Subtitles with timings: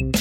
[0.00, 0.14] Welcome,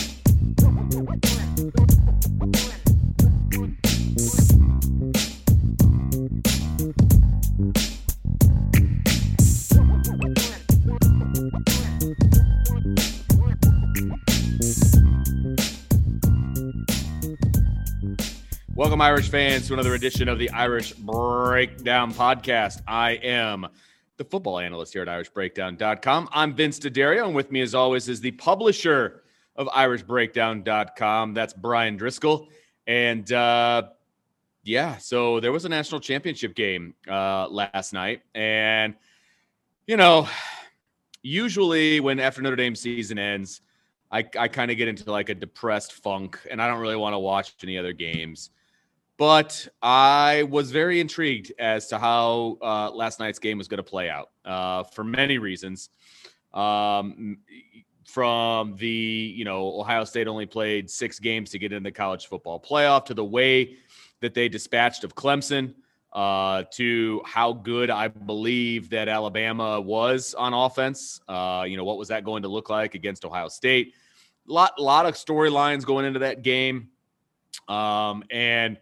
[19.02, 22.82] Irish fans, to another edition of the Irish Breakdown Podcast.
[22.86, 23.66] I am
[24.18, 26.28] the football analyst here at IrishBreakdown.com.
[26.34, 29.24] I'm Vince D'Addario, and with me, as always, is the publisher
[29.60, 31.34] of IrishBreakdown.com.
[31.34, 32.48] That's Brian Driscoll.
[32.88, 33.84] And uh,
[34.64, 38.22] yeah, so there was a national championship game uh, last night.
[38.34, 38.96] And,
[39.86, 40.28] you know,
[41.22, 43.62] usually when after Notre Dame season ends,
[44.12, 47.14] I, I kind of get into like a depressed funk and I don't really want
[47.14, 48.50] to watch any other games.
[49.18, 53.84] But I was very intrigued as to how uh, last night's game was going to
[53.84, 55.90] play out uh, for many reasons.
[56.54, 57.40] Um,
[58.12, 62.28] from the, you know, Ohio State only played six games to get in the college
[62.28, 63.78] football playoff to the way
[64.22, 65.76] that they dispatched of Clemson
[66.14, 71.22] uh, to how good I believe that Alabama was on offense.
[71.28, 73.94] Uh, you know, what was that going to look like against Ohio State?
[74.48, 76.90] A lot, lot of storylines going into that game.
[77.68, 78.78] Um, and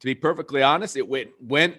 [0.00, 1.76] to be perfectly honest, it went went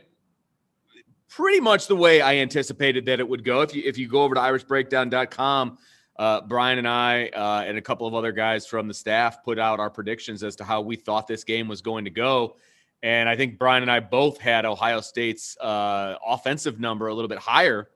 [1.29, 3.61] pretty much the way I anticipated that it would go.
[3.61, 5.79] If you if you go over to irishbreakdown.com,
[6.17, 9.57] uh, Brian and I uh, and a couple of other guys from the staff put
[9.57, 12.57] out our predictions as to how we thought this game was going to go.
[13.03, 17.29] And I think Brian and I both had Ohio State's uh, offensive number a little
[17.29, 17.89] bit higher.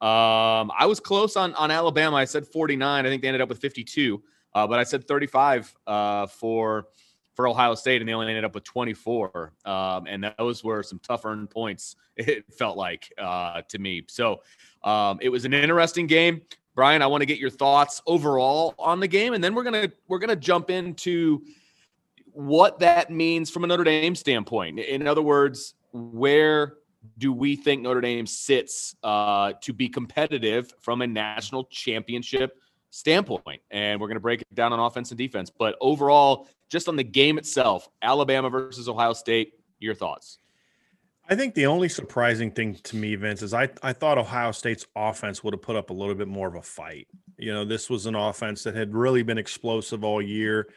[0.00, 2.16] Um, I was close on on Alabama.
[2.16, 3.04] I said 49.
[3.04, 4.22] I think they ended up with 52,
[4.54, 6.86] uh, but I said 35 uh, for
[7.34, 9.52] for Ohio State, and they only ended up with 24.
[9.64, 11.96] Um, and those were some tough earned points.
[12.16, 14.02] It felt like uh, to me.
[14.08, 14.42] So
[14.84, 16.42] um, it was an interesting game.
[16.80, 19.92] Brian, I want to get your thoughts overall on the game, and then we're gonna
[20.08, 21.42] we're gonna jump into
[22.32, 24.80] what that means from a Notre Dame standpoint.
[24.80, 26.78] In other words, where
[27.18, 32.56] do we think Notre Dame sits uh, to be competitive from a national championship
[32.88, 33.60] standpoint?
[33.70, 35.50] And we're going to break it down on offense and defense.
[35.50, 40.38] But overall, just on the game itself, Alabama versus Ohio State, your thoughts?
[41.30, 44.84] I think the only surprising thing to me, Vince, is I, I thought Ohio State's
[44.96, 47.06] offense would have put up a little bit more of a fight.
[47.38, 50.70] You know, this was an offense that had really been explosive all year.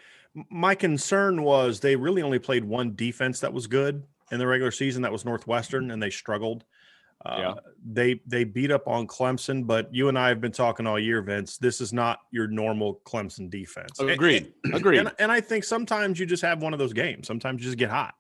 [0.51, 4.69] My concern was they really only played one defense that was good in the regular
[4.69, 5.01] season.
[5.01, 6.65] That was Northwestern, and they struggled.
[7.25, 7.53] Uh, yeah.
[7.91, 11.21] They they beat up on Clemson, but you and I have been talking all year,
[11.21, 11.57] Vince.
[11.57, 13.99] This is not your normal Clemson defense.
[13.99, 14.53] Agreed.
[14.65, 14.99] And, Agreed.
[14.99, 17.25] And, and I think sometimes you just have one of those games.
[17.25, 18.13] Sometimes you just get hot.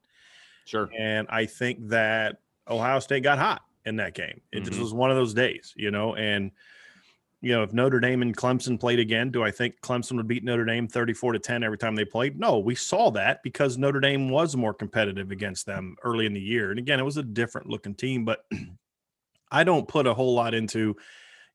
[0.65, 0.89] Sure.
[0.97, 2.37] And I think that
[2.69, 4.41] Ohio State got hot in that game.
[4.51, 4.65] It mm-hmm.
[4.65, 6.15] just was one of those days, you know.
[6.15, 6.51] And
[7.43, 10.45] you know, if Notre Dame and Clemson played again, do I think Clemson would beat
[10.45, 12.39] Notre Dame 34 to 10 every time they played?
[12.39, 16.39] No, we saw that because Notre Dame was more competitive against them early in the
[16.39, 16.69] year.
[16.69, 18.45] And again, it was a different looking team, but
[19.51, 20.95] I don't put a whole lot into,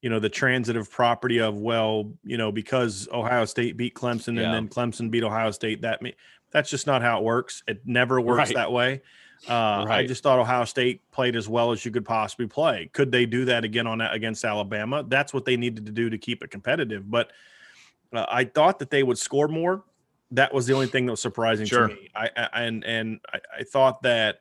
[0.03, 4.43] you know, the transitive property of well, you know, because Ohio State beat Clemson Yeah.
[4.43, 5.81] and then Clemson beat Ohio State.
[5.81, 6.15] That me
[6.51, 7.63] that's just not how it works.
[7.69, 8.55] It never works Right.
[8.55, 9.03] that way.
[9.49, 12.91] Uh, I just thought Ohio State played as well as you could possibly play.
[12.93, 15.05] Could they do that again on against Alabama?
[15.07, 17.09] That's what they needed to do to keep it competitive.
[17.09, 17.31] But
[18.13, 19.85] uh, I thought that they would score more.
[20.33, 21.87] That was the only thing that was surprising Sure.
[21.89, 22.09] to me.
[22.17, 24.41] I, I and and I, I thought that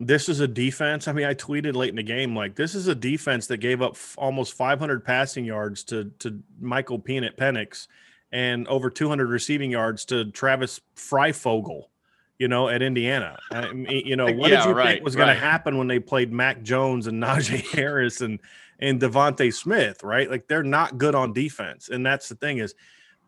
[0.00, 1.08] this is a defense.
[1.08, 3.80] I mean, I tweeted late in the game like this is a defense that gave
[3.80, 7.86] up f- almost 500 passing yards to to Michael Peanut Penix
[8.34, 11.84] and over 200 receiving yards to Travis Fryfogle.
[12.36, 13.38] You know, at Indiana.
[13.52, 15.34] I mean, you know, what Yeah, did you right, think was going right.
[15.34, 18.40] to happen when they played Mac Jones and Najee Harris and
[18.80, 20.02] and DeVonta Smith?
[20.02, 22.74] Right, like they're not good on defense, and that's the thing is,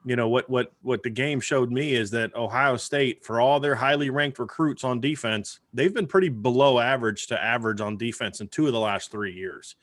[0.05, 3.61] you know, what what what the game showed me is that Ohio State, for all
[3.61, 8.41] their highly ranked recruits on defense, they've been pretty below average to average on defense
[8.41, 9.77] in two of the last three years.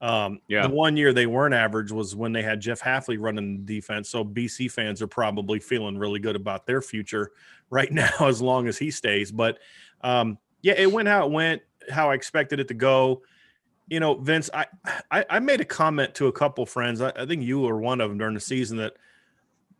[0.00, 0.66] Um, Yeah.
[0.66, 4.08] the one year they weren't average was when they had Jeff Hafley running the defense.
[4.08, 7.30] So BC fans are probably feeling really good about their future
[7.70, 9.32] right now, as long as he stays.
[9.32, 9.58] But
[10.02, 13.22] um, yeah, it went how it went, how I expected it to go.
[13.88, 14.66] You know, Vince, I
[15.10, 17.00] I, I made a comment to a couple friends.
[17.00, 18.94] I, I think you were one of them during the season that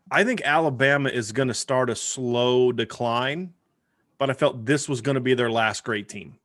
[0.09, 3.53] I think Alabama is going to start a slow decline,
[4.17, 6.39] but I felt this was going to be their last great team.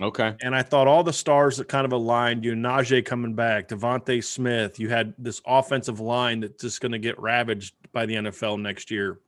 [0.00, 0.34] Okay.
[0.40, 3.68] And I thought all the stars that kind of aligned, you know, Najee coming back,
[3.68, 8.14] DeVonta Smith, you had this offensive line that's just going to get ravaged by the
[8.14, 9.18] NFL next year.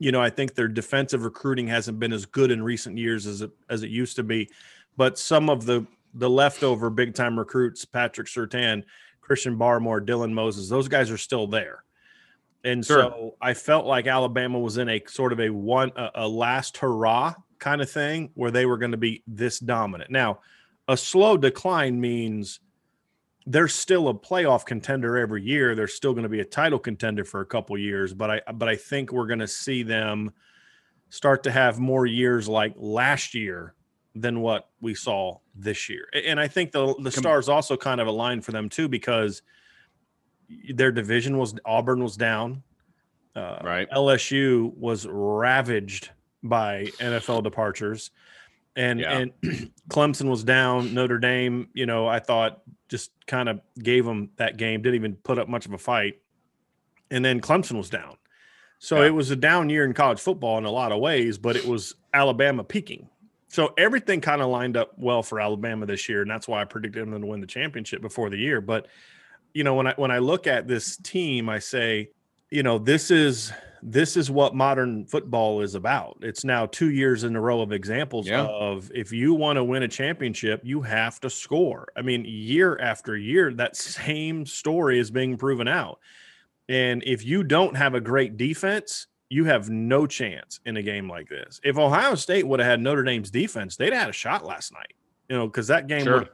[0.00, 3.42] You know, I think their defensive recruiting hasn't been as good in recent years as
[3.42, 4.50] it as it used to be,
[4.96, 8.82] but some of the the leftover big time recruits, Patrick Surtain,
[9.20, 11.84] Christian Barmore, Dylan Moses, those guys are still there.
[12.64, 13.02] And Sure.
[13.02, 16.78] so I felt like Alabama was in a sort of a one a, a last
[16.78, 20.10] hurrah kind of thing where they were going to be this dominant.
[20.10, 20.40] Now,
[20.88, 22.60] a slow decline means
[23.46, 25.74] they're still a playoff contender every year.
[25.74, 28.68] They're still going to be a title contender for a couple years, but I but
[28.68, 30.32] I think we're going to see them
[31.10, 33.74] start to have more years like last year
[34.14, 36.08] than what we saw this year.
[36.12, 39.42] And I think the the stars also kind of aligned for them too because
[40.74, 42.62] their division was Auburn was down.
[43.36, 43.90] Uh, Right.
[43.90, 46.10] LSU was ravaged
[46.44, 48.10] by NFL departures.
[48.76, 49.18] And Yeah.
[49.18, 49.32] and
[49.88, 50.94] Clemson was down.
[50.94, 55.16] Notre Dame, you know, I thought just kind of gave them that game, didn't even
[55.16, 56.20] put up much of a fight.
[57.10, 58.16] And then Clemson was down.
[58.78, 59.06] So Yeah.
[59.06, 61.64] it was a down year in college football in a lot of ways, but it
[61.64, 63.08] was Alabama peaking.
[63.48, 66.64] So everything kind of lined up well for Alabama this year, and that's why I
[66.64, 68.60] predicted them to win the championship before the year.
[68.60, 68.88] But
[69.54, 72.10] you know, when I when I look at this team, I say,
[72.50, 73.52] you know, this is
[73.86, 76.16] this is what modern football is about.
[76.22, 78.44] It's now two years in a row of examples Yeah.
[78.46, 81.88] of if you want to win a championship, you have to score.
[81.94, 85.98] I mean, year after year, that same story is being proven out.
[86.68, 91.08] And if you don't have a great defense, you have no chance in a game
[91.08, 91.60] like this.
[91.62, 94.72] If Ohio State would have had Notre Dame's defense, they'd have had a shot last
[94.72, 94.94] night.
[95.28, 96.18] You know, because that game, Sure.
[96.20, 96.28] would,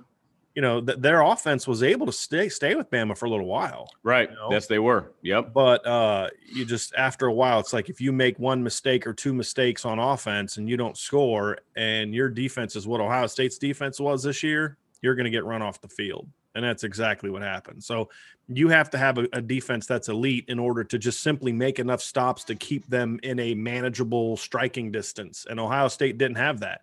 [0.55, 3.47] you know, th- their offense was able to stay stay with Bama for a little
[3.47, 3.89] while.
[4.03, 4.29] Right.
[4.29, 4.49] You know?
[4.51, 5.13] Yes, they were.
[5.23, 5.53] Yep.
[5.53, 9.15] But uh, you just after a while, it's like if you make one mistake or
[9.15, 13.59] two mistakes on offense and you don't score, and your defense is what Ohio State's
[13.59, 17.31] defense was this year, you're going to get run off the field, and that's exactly
[17.31, 17.83] what happened.
[17.83, 18.11] So
[18.49, 21.79] you have to have a, a defense that's elite in order to just simply make
[21.79, 26.61] enough stops to keep them in a manageable striking distance, and Ohio State didn't have
[26.61, 26.83] that,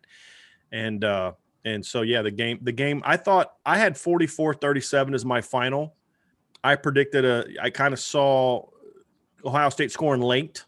[0.71, 1.33] and uh,
[1.65, 5.95] and so yeah, the game the game I thought I had 44-37 as my final.
[6.63, 7.45] I predicted a.
[7.61, 8.65] I kind of saw
[9.45, 10.65] Ohio State scoring late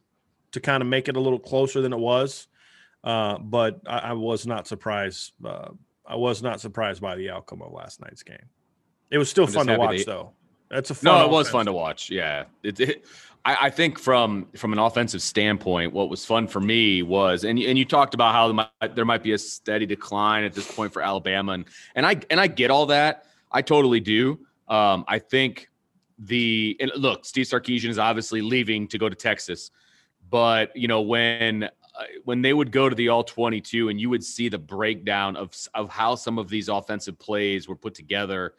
[0.51, 2.47] to kind of make it a little closer than it was,
[3.03, 5.33] uh, but I, I was not surprised.
[5.43, 5.69] Uh,
[6.07, 8.37] I was not surprised by the outcome of last night's game.
[9.11, 10.33] It was still I'm fun to watch, they- though.
[10.71, 11.51] That's a fun No, it was offense.
[11.51, 12.11] fun to watch.
[12.11, 13.05] Yeah, it, it,
[13.45, 17.59] I, I think from from an offensive standpoint, what was fun for me was, and
[17.59, 21.01] and you talked about how there might, be a steady decline at this point for
[21.01, 21.65] Alabama, and
[21.95, 23.25] and I and I get all that.
[23.51, 24.39] I totally do.
[24.67, 25.69] Um, I think
[26.19, 29.71] the and look, Steve Sarkisian is obviously leaving to go to Texas,
[30.29, 34.09] but you know when uh, when they would go to the all 22 and you
[34.09, 38.53] would see the breakdown of of how some of these offensive plays were put together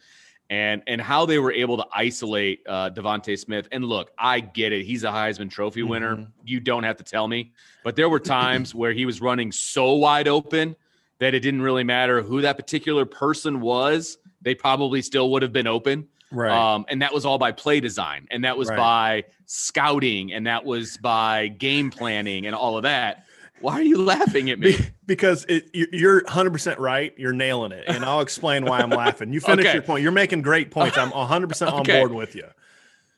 [0.50, 3.66] and and how they were able to isolate uh, DeVonta Smith.
[3.72, 6.16] And look, I get it; he's a Heisman Trophy winner.
[6.16, 6.26] Mhm.
[6.44, 7.52] You don't have to tell me,
[7.84, 10.76] but there were times where he was running so wide open
[11.20, 14.18] that it didn't really matter who that particular person was.
[14.42, 16.08] They probably still would have been open.
[16.32, 16.50] right.
[16.50, 18.76] Um, and that was all by play design, and that was Right.
[18.76, 23.24] by scouting, and that was by game planning, and all of that.
[23.60, 24.76] Why are you laughing at me?
[25.10, 27.12] Be- because it, you're 100% right.
[27.18, 27.84] You're nailing it.
[27.88, 29.32] And I'll explain why I'm laughing.
[29.32, 29.74] You finish Okay.
[29.74, 30.02] your point.
[30.02, 30.96] You're making great points.
[30.96, 31.98] I'm 100% on Okay.
[31.98, 32.44] board with you.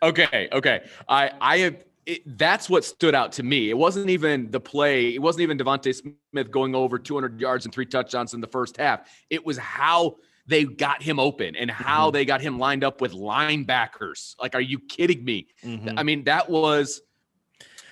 [0.03, 0.81] Okay, okay.
[1.09, 3.71] I I have it, that's what stood out to me.
[3.71, 5.15] It wasn't even the play.
[5.15, 8.77] It wasn't even DeVonta Smith going over 200 yards and three touchdowns in the first
[8.79, 9.09] half.
[9.31, 10.17] It was how
[10.49, 12.15] they got him open and how Mm-hmm.
[12.15, 14.35] they got him lined up with linebackers.
[14.41, 15.47] Like, are you kidding me?
[15.65, 15.95] Mhm.
[15.97, 17.01] I mean, that was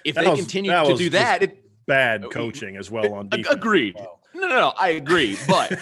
[0.04, 1.44] if That they was- continue to do that.
[1.44, 3.48] It, Bad uh, coaching as well on defense.
[3.48, 3.96] Agreed.
[3.96, 4.18] Wow.
[4.34, 4.72] No, no, no.
[4.78, 5.36] I agree.
[5.48, 5.78] But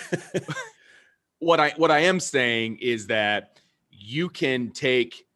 [1.39, 5.27] what I what I am saying is that you can take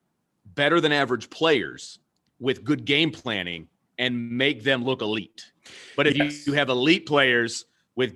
[0.45, 1.99] better than average players
[2.38, 5.52] with good game planning and make them look elite.
[5.97, 6.47] But if Yes.
[6.47, 8.14] you, you have elite players with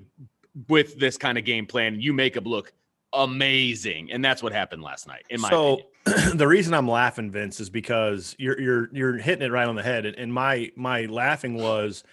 [0.68, 2.72] with this kind of game plan, you make them look
[3.12, 5.24] amazing, and that's what happened last night.
[5.30, 6.36] In my so opinion.
[6.38, 9.82] the reason I'm laughing, Vince, is because you're you're you're hitting it right on the
[9.82, 10.06] head.
[10.06, 12.04] And, and my my laughing was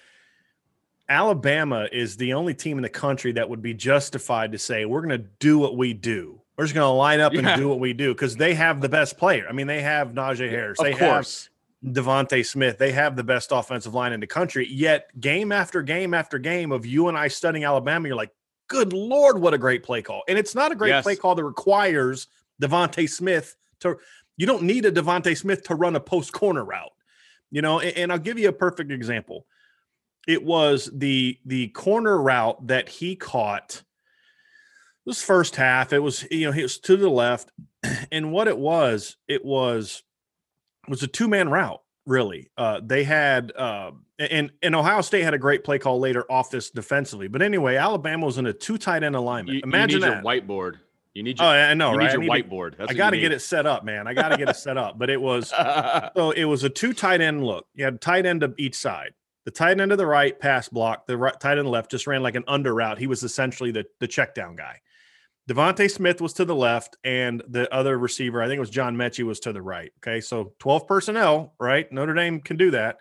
[1.10, 5.02] Alabama is the only team in the country that would be justified to say we're
[5.02, 6.40] going to do what we do.
[6.58, 7.50] We're just going to line up Yeah.
[7.50, 9.46] and do what we do because they have the best player.
[9.50, 10.80] I mean, they have Najee Harris.
[10.80, 11.50] of they course.
[11.84, 12.78] have DeVonta Smith.
[12.78, 14.68] They have the best offensive line in the country.
[14.70, 18.32] Yet, game after game after game of you and I studying Alabama, you're like,
[18.68, 20.24] good Lord, what a great play call.
[20.30, 21.04] And it's not a great Yes.
[21.04, 22.28] play call that requires
[22.62, 23.98] DeVonta Smith to,
[24.38, 26.92] you don't need a DeVonta Smith to run a post corner route.
[27.52, 29.46] You know, and, and I'll give you a perfect example.
[30.28, 33.84] It was the the corner route that he caught
[35.06, 35.92] this first half.
[35.94, 37.52] It was, you know, he was to the left.
[38.14, 40.04] And what it was, it was
[40.88, 41.82] was a two man route.
[42.06, 46.30] Really, uh, they had uh, and and Ohio State had a great play call later
[46.32, 47.28] off this defensively.
[47.28, 49.50] But anyway, Alabama was in a two tight end alignment.
[49.50, 50.24] You, you Imagine need that.
[50.24, 50.76] your whiteboard.
[51.14, 52.04] You need your, oh, I know, you right?
[52.06, 52.78] need I your need whiteboard.
[52.78, 54.08] That's I got to get it set up, man.
[54.08, 54.98] I got to get it set up.
[54.98, 55.50] But it was
[56.16, 57.66] so it was a two tight end look.
[57.74, 59.14] You had tight end of each side.
[59.46, 61.06] The tight end to the right pass block.
[61.06, 62.98] The right, tight end left just ran like an under route.
[62.98, 64.82] He was essentially the the check down guy.
[65.50, 68.96] DeVonta Smith was to the left, and the other receiver, I think it was John
[68.96, 69.92] Metchie, was to the right.
[70.00, 71.92] Okay, so twelve personnel, right?
[71.92, 72.98] Notre Dame can do that,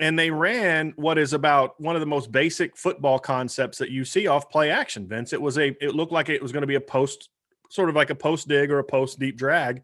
[0.00, 4.04] and they ran what is about one of the most basic football concepts that you
[4.04, 5.06] see off play action.
[5.06, 5.68] Vince, it was a.
[5.84, 7.28] It looked like it was going to be a post,
[7.70, 9.82] sort of like a post dig or a post deep drag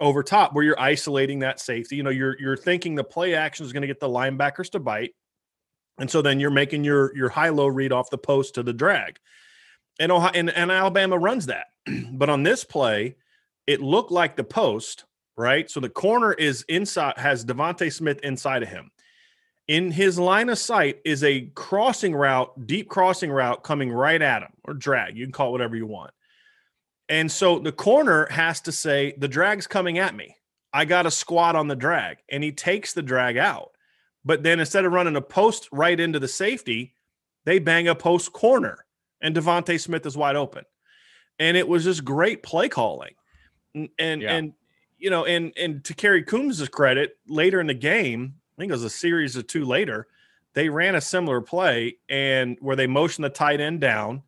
[0.00, 1.96] over top where you're isolating that safety.
[1.96, 4.80] You know, you're you're thinking the play action is going to get the linebackers to
[4.80, 5.14] bite.
[5.98, 8.72] And so then you're making your your high low read off the post to the
[8.72, 9.18] drag.
[10.00, 11.66] And Ohio, and, and Alabama runs that.
[12.12, 13.16] but on this play,
[13.66, 15.04] it looked like the post,
[15.36, 15.70] right?
[15.70, 18.90] So the corner is inside has DeVonta Smith inside of him.
[19.66, 24.42] In his line of sight is a crossing route, deep crossing route coming right at
[24.42, 25.16] him or drag.
[25.16, 26.10] You can call it whatever you want.
[27.08, 30.36] And so the corner has to say, the drag's coming at me.
[30.72, 32.18] I got a squat on the drag.
[32.30, 33.72] And he takes the drag out.
[34.24, 36.94] But then instead of running a post right into the safety,
[37.44, 38.86] they bang a post corner.
[39.20, 40.64] And DeVonta Smith is wide open.
[41.38, 43.14] And it was just great play calling.
[43.74, 44.36] And and, Yeah.
[44.36, 44.52] and
[44.98, 48.74] you know, and and to Kerry Coombs' credit, later in the game, I think it
[48.74, 50.06] was a series of two later,
[50.54, 54.22] they ran a similar play and where they motioned the tight end down.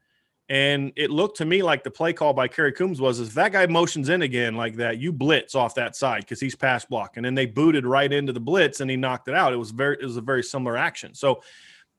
[0.49, 3.51] And it looked to me like the play call by Kerry Coombs was if that
[3.51, 7.25] guy motions in again like that, you blitz off that side because he's pass blocking.
[7.25, 9.53] And then they booted right into the blitz and he knocked it out.
[9.53, 11.15] It was very, it was a very similar action.
[11.15, 11.43] So,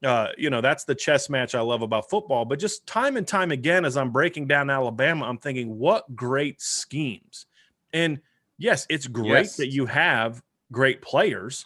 [0.02, 2.46] uh, you know, that's the chess match I love about football.
[2.46, 6.62] But just time and time again, as I'm breaking down Alabama, I'm thinking, what great
[6.62, 7.48] schemes.
[7.92, 8.22] And
[8.58, 9.58] yes, it's great Yes.
[9.58, 11.66] that you have great players.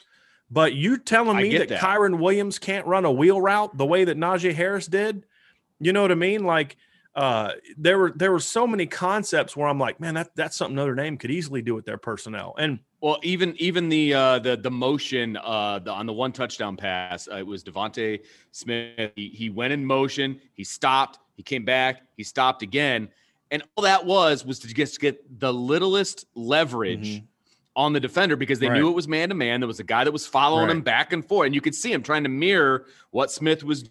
[0.49, 1.79] But you telling me that, that.
[1.79, 5.25] Kyren Williams can't run a wheel route the way that Najee Harris did?
[5.81, 6.43] You know what I mean?
[6.43, 6.77] Like
[7.13, 10.75] uh there were there were so many concepts where I'm like, man, that that's something
[10.75, 12.55] Notre Dame could easily do with their personnel.
[12.57, 16.77] And Well, even even the uh, the the motion uh, the, on the one touchdown
[16.77, 18.21] pass, uh, it was DeVonta
[18.51, 19.11] Smith.
[19.15, 23.09] He, he went in motion, he stopped, he came back, he stopped again,
[23.49, 27.23] and all that was was to just get the littlest leverage
[27.75, 28.91] on the defender because they knew Mm-hmm.
[28.91, 29.59] It was man to man.
[29.61, 31.91] There was a guy that was following him back and forth, and you could see
[31.91, 33.89] him trying to mirror what Smith was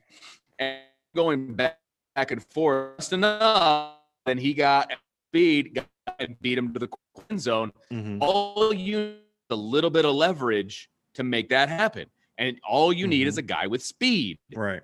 [1.17, 1.80] going back,
[2.21, 3.95] back and forth just enough.
[4.27, 4.93] Then he got
[5.31, 5.83] speed
[6.19, 6.89] and beat him to the
[7.31, 8.19] end zone mm-hmm.
[8.21, 9.17] all you need
[9.49, 12.07] a little bit of leverage to make that happen.
[12.37, 13.61] And all you need is a mm-hmm.
[13.61, 14.39] guy with speed.
[14.55, 14.83] right.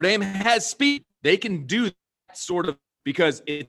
[0.00, 1.04] Notre Dame has speed.
[1.22, 3.68] They can do that sort of because it's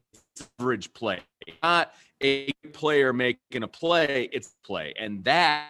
[0.58, 1.20] average play,
[1.62, 4.30] not a player making a play.
[4.32, 5.68] It's play, and that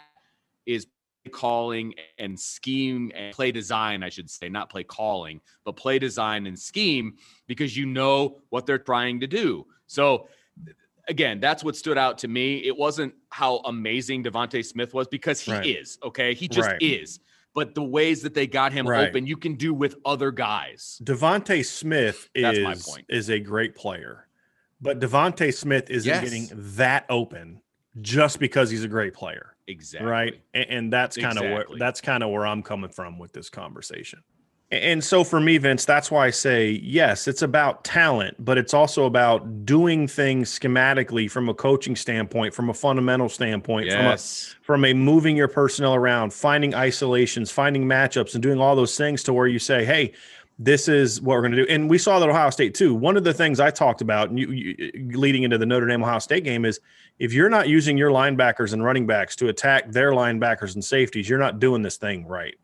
[0.68, 0.86] is
[1.28, 4.04] calling and scheme and play design.
[4.04, 7.18] I should say, not play calling, but play design and scheme
[7.48, 9.66] because you know what they're trying to do.
[9.88, 10.28] So
[11.08, 12.58] again, that's what stood out to me.
[12.66, 15.66] It wasn't how amazing DeVonta Smith was because he Right.
[15.66, 16.34] is okay.
[16.34, 16.82] He just Right.
[16.82, 17.20] is.
[17.56, 19.08] but the ways that they got him Right.
[19.10, 21.02] open, you can do with other guys.
[21.04, 23.06] DeVonta Smith is point.
[23.10, 24.28] is a great player,
[24.80, 26.22] but DeVonta Smith isn't Yes.
[26.24, 27.64] getting that open
[28.00, 30.10] just because he's a great player, Exactly.
[30.10, 30.42] right?
[30.54, 31.74] And, and that's kind of Exactly.
[31.74, 34.20] where that's kind of where I'm coming from with this conversation.
[34.70, 38.74] And so for me, Vince, that's why I say yes, it's about talent, but it's
[38.74, 44.10] also about doing things schematically from a coaching standpoint, from a fundamental standpoint, from a
[44.10, 44.56] Yes.
[44.62, 49.24] from a moving your personnel around, finding isolations, finding matchups, and doing all those things
[49.24, 50.12] to where you say, "Hey,
[50.60, 52.94] this is what we're going to do." And we saw that Ohio State too.
[52.94, 56.04] One of the things I talked about, and you, you, leading into the Notre Dame
[56.04, 56.82] Ohio State game, is
[57.20, 61.28] if you're not using your linebackers and running backs to attack their linebackers and safeties,
[61.28, 62.56] you're not doing this thing right.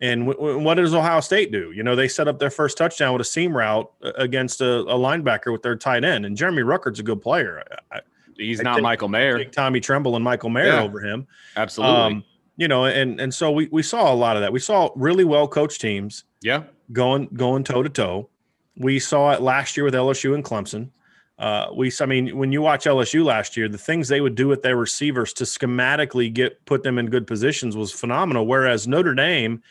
[0.00, 1.70] And w- w- what does Ohio State do?
[1.72, 4.80] You know, they set up their first touchdown with a seam route uh, against a,
[4.80, 7.62] a linebacker with their tight end, and Jeremy Ruckert's a good player.
[7.90, 8.00] I,
[8.36, 9.44] He's I not Michael Mayer.
[9.44, 10.82] Tommy Tremble and Michael Mayer Yeah.
[10.82, 11.26] over him.
[11.56, 11.96] Absolutely.
[11.96, 12.24] Um,
[12.56, 14.52] you know, and and so we we saw a lot of that.
[14.52, 16.64] We saw really well coached teams yeah.
[16.92, 18.28] going going toe to toe.
[18.76, 20.90] We saw it last year with LSU and Clemson.
[21.44, 24.48] Uh, we, I mean, when you watch LSU last year, the things they would do
[24.48, 28.46] with their receivers to schematically get put them in good positions was phenomenal.
[28.46, 29.62] Whereas Notre Dame,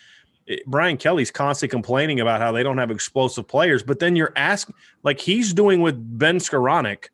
[0.46, 4.34] it- Brian Kelly's constantly complaining about how they don't have explosive players, but then you're
[4.36, 7.06] asking, like he's doing with Ben Skowronek,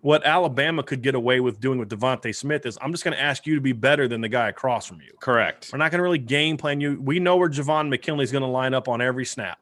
[0.00, 3.22] what Alabama could get away with doing with DeVonta Smith is, I'm just going to
[3.22, 5.12] ask you to be better than the guy across from you.
[5.20, 5.68] Correct.
[5.70, 6.98] We're not going to really game plan you.
[7.02, 9.58] We know where Javon McKinley's going to line up on every snap.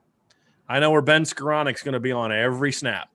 [0.68, 3.08] I know where Ben Skowronek's going to be on every snap.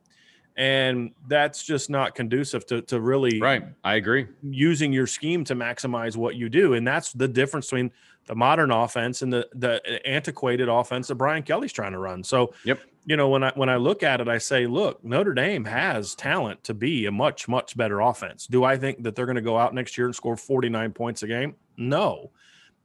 [0.60, 3.64] And that's just not conducive to, to really Right.
[3.86, 4.28] I agree.
[4.44, 6.74] using your scheme to maximize what you do.
[6.74, 7.92] And that's the difference between
[8.26, 12.26] the modern offense and the, the antiquated offense that Brian Kelly's trying to run.
[12.26, 12.82] So, Yep.
[13.06, 16.14] you know, when I when I look at it, I say, look, Notre Dame has
[16.14, 18.46] talent to be a much, much better offense.
[18.46, 21.24] Do I think that they're going to go out next year and score 49 points
[21.24, 21.56] a game?
[21.78, 22.32] No.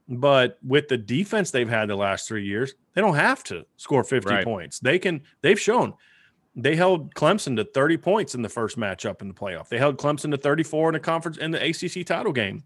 [0.09, 4.05] But with the defense they've had the last three years, they don't have to score
[4.05, 4.45] 50 Right.
[4.45, 4.79] points.
[4.79, 5.95] They can, they've shown
[6.57, 9.69] they held Clemson to 30 points in the first matchup in the playoff.
[9.69, 12.63] They held Clemson to 34 in the conference in the ACC title game.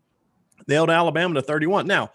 [0.67, 1.87] They held Alabama to 31.
[1.87, 2.11] Now,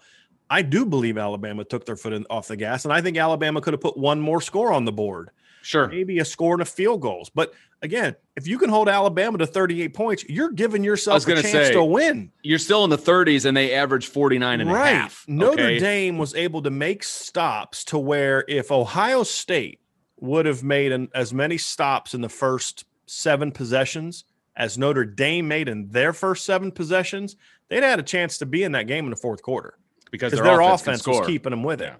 [0.48, 3.60] I do believe Alabama took their foot in, off the gas, and I think Alabama
[3.60, 5.30] could have put one more score on the board,
[5.62, 5.88] Sure.
[5.88, 7.30] maybe a score and a field goals.
[7.30, 11.50] But again, if you can hold Alabama to 38 points, you're giving yourself a chance
[11.50, 12.30] say, to win.
[12.42, 15.24] You're still in the 30s and they average 49 and a half.
[15.26, 15.78] Notre okay?
[15.78, 19.80] Dame was able to make stops to where if Ohio State
[20.20, 24.24] would have made an, as many stops in the first seven possessions
[24.56, 27.36] as Notre Dame made in their first seven possessions,
[27.68, 29.78] they'd had a chance to be in that game in the fourth quarter
[30.10, 31.86] because their, their, offense, offense, was keeping them with it.
[31.86, 31.96] Yeah.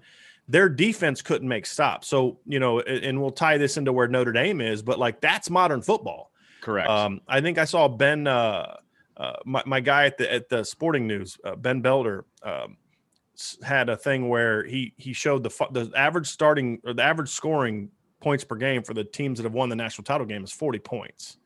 [0.47, 2.07] Their defense couldn't make stops.
[2.07, 5.49] So, you know, and we'll tie this into where Notre Dame is, but like that's
[5.49, 6.31] modern football.
[6.61, 6.89] Correct.
[6.89, 8.77] Um, I think I saw Ben, uh,
[9.17, 12.77] uh, my, my guy at the at the Sporting News, uh, Ben Bender, um,
[13.63, 17.89] had a thing where he he showed the the average starting or the average scoring
[18.25, 20.79] points per game for the teams that have won the national title game is forty
[20.79, 21.37] points.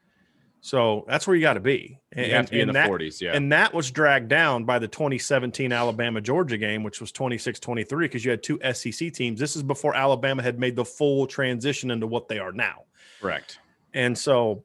[0.61, 1.99] So that's where you got to be.
[2.15, 3.21] you have to be in the that, 40s.
[3.21, 3.31] Yeah.
[3.33, 8.05] and that was dragged down by the 2017 Alabama Georgia game, which was 26 23,
[8.05, 9.39] because you had two SEC teams.
[9.39, 12.83] This is before Alabama had made the full transition into what they are now.
[13.21, 13.59] Correct.
[13.93, 14.63] And so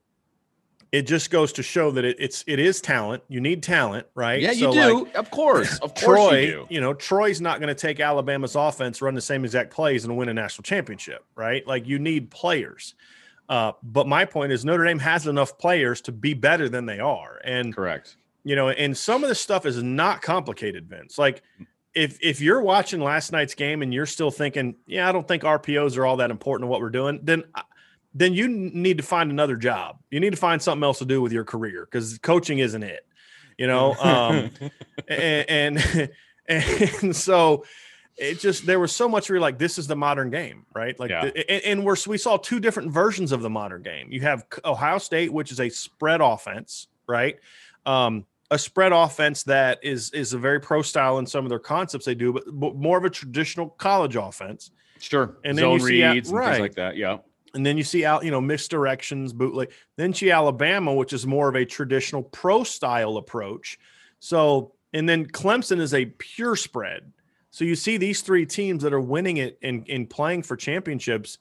[0.94, 3.24] it just goes to show that it, it's it is talent.
[3.28, 4.40] You need talent, right?
[4.40, 5.04] Yeah, you So, do.
[5.06, 5.78] like, of course.
[5.82, 6.80] Of course Troy, you do.
[6.80, 10.28] know, Troy's not going to take Alabama's offense, run the same exact plays, and win
[10.28, 11.66] a national championship, right?
[11.66, 12.94] Like you need players.
[13.48, 17.00] Uh, but my point is Notre Dame has enough players to be better than they
[17.00, 18.16] are, and Correct.
[18.44, 21.18] you know, and some of this stuff is not complicated, Vince.
[21.18, 21.42] Like
[21.94, 25.42] if if you're watching last night's game and you're still thinking, yeah, I don't think
[25.42, 27.42] RPOs are all that important to what we're doing, then
[28.14, 29.98] then you need to find another job.
[30.10, 33.06] You need to find something else to do with your career because coaching isn't it.
[33.58, 34.50] You know, um,
[35.08, 36.10] and, and
[36.48, 37.64] and so
[38.16, 40.98] it just there was so much where you're like this is the modern game right
[41.00, 41.24] like Yeah.
[41.24, 44.44] the- and, and we're we saw two different versions of the modern game you have
[44.64, 47.38] ohio state which is a spread offense right
[47.86, 51.58] um a spread offense that is is a very pro style in some of their
[51.58, 55.36] concepts they do but, but more of a traditional college offense Sure.
[55.44, 56.48] And then Zone you see and right.
[56.50, 56.96] things like that.
[56.96, 57.18] Yeah.
[57.54, 59.70] And then you see out, you know, misdirections, bootleg.
[59.96, 63.78] Then you see Alabama, which is more of a traditional pro style approach.
[64.18, 67.12] So, and then Clemson is a pure spread.
[67.50, 71.38] So you see these three teams that are winning it and, and playing for championships.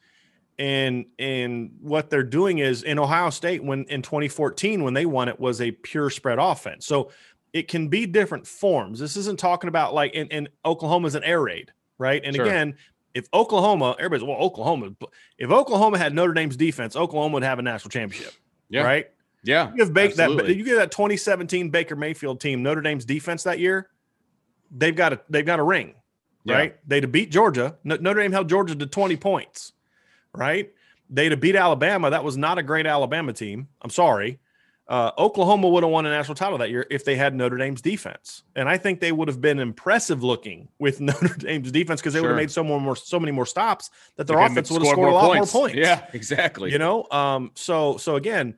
[0.60, 5.28] And and what they're doing is in Ohio State, when in 2014, when they won
[5.28, 6.86] it, was a pure spread offense.
[6.86, 7.10] So
[7.54, 9.00] it can be different forms.
[9.00, 12.22] This isn't talking about like in, in Oklahoma's an air raid, right?
[12.24, 12.46] And Sure.
[12.46, 12.76] again,
[13.14, 14.92] if Oklahoma, everybody's well, Oklahoma,
[15.38, 18.34] if Oklahoma had Notre Dame's defense, Oklahoma would have a national championship,
[18.70, 18.84] Yeah.
[18.84, 19.08] right?
[19.44, 19.70] Yeah.
[19.72, 23.60] You give Baker that you give that 2017 Baker Mayfield team Notre Dame's defense that
[23.60, 23.90] year,
[24.72, 25.96] they've got a they've got a ring,
[26.46, 26.56] Yeah.
[26.56, 26.76] right?
[26.88, 27.78] They'd have beat Georgia.
[27.84, 29.74] No- Notre Dame held Georgia to 20 points,
[30.34, 30.72] right?
[31.10, 32.10] They'd have beat Alabama.
[32.10, 33.68] That was not a great Alabama team.
[33.82, 34.40] I'm sorry.
[34.94, 37.82] Uh, Oklahoma would have won a national title that year if they had Notre Dame's
[37.82, 42.14] defense, and I think they would have been impressive looking with Notre Dame's defense because
[42.14, 44.84] they would have made so more, more, so many more stops that their offense would
[44.84, 45.52] have scored a lot points.
[45.52, 45.76] more points.
[45.78, 46.72] Yeah, exactly.
[46.72, 48.56] You know, um, so so again,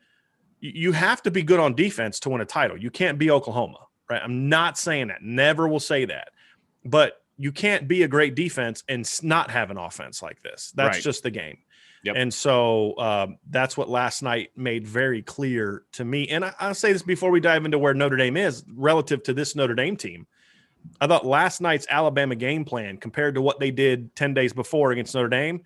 [0.59, 2.75] you have to be good on defense to win a title.
[2.75, 4.21] You can't be Oklahoma, right?
[4.21, 5.21] I'm not saying that.
[5.21, 6.31] Never will say that.
[6.83, 10.73] But you can't be a great defense and not have an offense like this.
[10.75, 11.03] That's Right.
[11.03, 11.59] just the game.
[12.05, 12.15] Yep.
[12.17, 16.27] And so um, that's what last night made very clear to me.
[16.29, 19.33] And I, I'll say this before we dive into where Notre Dame is relative to
[19.33, 20.27] this Notre Dame team.
[21.01, 24.91] I thought last night's Alabama game plan compared to what they did 10 days before
[24.91, 25.61] against Notre Dame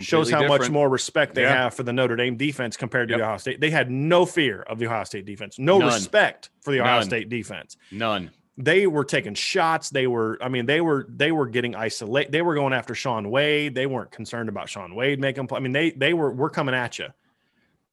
[0.00, 1.64] shows Completely how much more respect they Yeah.
[1.64, 3.18] have for the Notre Dame defense compared to Yep.
[3.18, 3.60] the Ohio State.
[3.60, 5.88] They had no fear of the Ohio State defense, no None.
[5.92, 7.04] respect for the Ohio None.
[7.04, 7.76] State defense.
[7.90, 8.30] None.
[8.58, 9.88] They were taking shots.
[9.90, 12.32] They were, I mean, they were they were getting isolated.
[12.32, 13.74] They were going after Shaun Wade.
[13.74, 15.46] They weren't concerned about Shaun Wade making.
[15.46, 15.56] play.
[15.56, 17.06] I mean, they they were we're coming at you.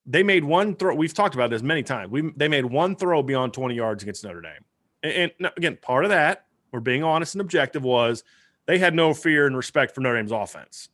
[0.06, 0.96] They made one throw.
[0.96, 2.12] We've talked about this many times.
[2.12, 4.66] We they made one throw beyond 20 yards against Notre Dame.
[5.02, 8.24] And, and again, part of that, we're being honest and objective, was
[8.66, 10.90] they had no fear and respect for Notre Dame's offense.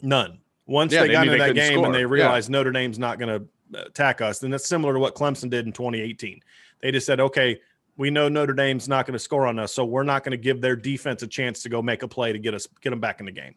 [0.00, 0.38] None.
[0.66, 1.86] Once Yeah, they, they got into they that game score.
[1.86, 2.06] and they Yeah.
[2.06, 3.40] realized Notre Dame's not going
[3.72, 6.40] to uh, attack us, then that's similar to what Clemson did in 2018.
[6.82, 7.60] They just said, okay,
[7.96, 10.36] we know Notre Dame's not going to score on us, so we're not going to
[10.36, 13.00] give their defense a chance to go make a play to get us get them
[13.00, 13.54] back in the game.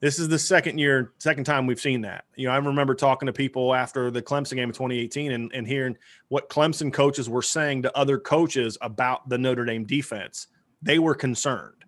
[0.00, 2.24] This is the second year, second time we've seen that.
[2.34, 5.64] You know, I remember talking to people after the Clemson game in 2018 and, and
[5.64, 10.48] hearing what Clemson coaches were saying to other coaches about the Notre Dame defense.
[10.82, 11.84] They were concerned.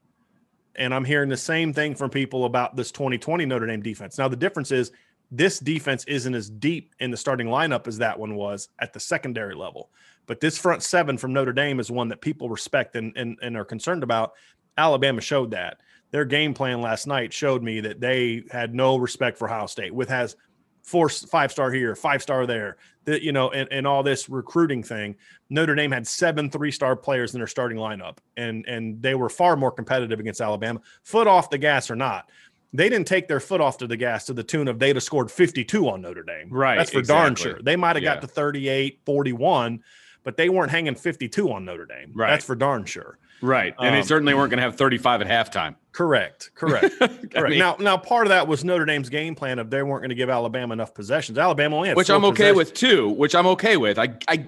[0.76, 4.16] And I'm hearing the same thing from people about this 2020 Notre Dame defense.
[4.16, 4.92] Now, the difference is
[5.32, 9.00] this defense isn't as deep in the starting lineup as that one was at the
[9.00, 9.90] secondary level.
[10.26, 13.56] But this front seven from Notre Dame is one that people respect and, and, and
[13.56, 14.32] are concerned about.
[14.76, 15.80] Alabama showed that.
[16.10, 19.94] Their game plan last night showed me that they had no respect for Ohio State,
[19.94, 20.36] with has
[20.82, 24.82] four five star here, five star there, that you know, and, and all this recruiting
[24.82, 25.16] thing.
[25.50, 29.28] Notre Dame had seven three star players in their starting lineup, and and they were
[29.28, 30.80] far more competitive against Alabama.
[31.02, 32.30] Foot off the gas or not,
[32.74, 35.02] they didn't take their foot off to the gas to the tune of they'd have
[35.02, 36.48] scored 52 on Notre Dame.
[36.50, 37.60] Right, That's for darn sure.
[37.62, 38.14] They might have Yeah.
[38.14, 39.80] got to 38, 41,
[40.24, 42.10] but they weren't hanging 52 on Notre Dame.
[42.14, 42.30] Right.
[42.30, 43.18] That's for darn sure.
[43.40, 43.74] Right.
[43.78, 45.76] And they Um, certainly weren't going to have 35 at halftime.
[45.92, 46.50] Correct.
[46.54, 46.94] Correct.
[46.98, 47.34] Correct.
[47.50, 50.08] mean, now, now part of that was Notre Dame's game plan of they weren't going
[50.08, 51.36] to give Alabama enough possessions.
[51.38, 52.56] Alabama only had which I'm okay possessions.
[52.56, 53.98] with too, which I'm okay with.
[53.98, 54.46] I, I,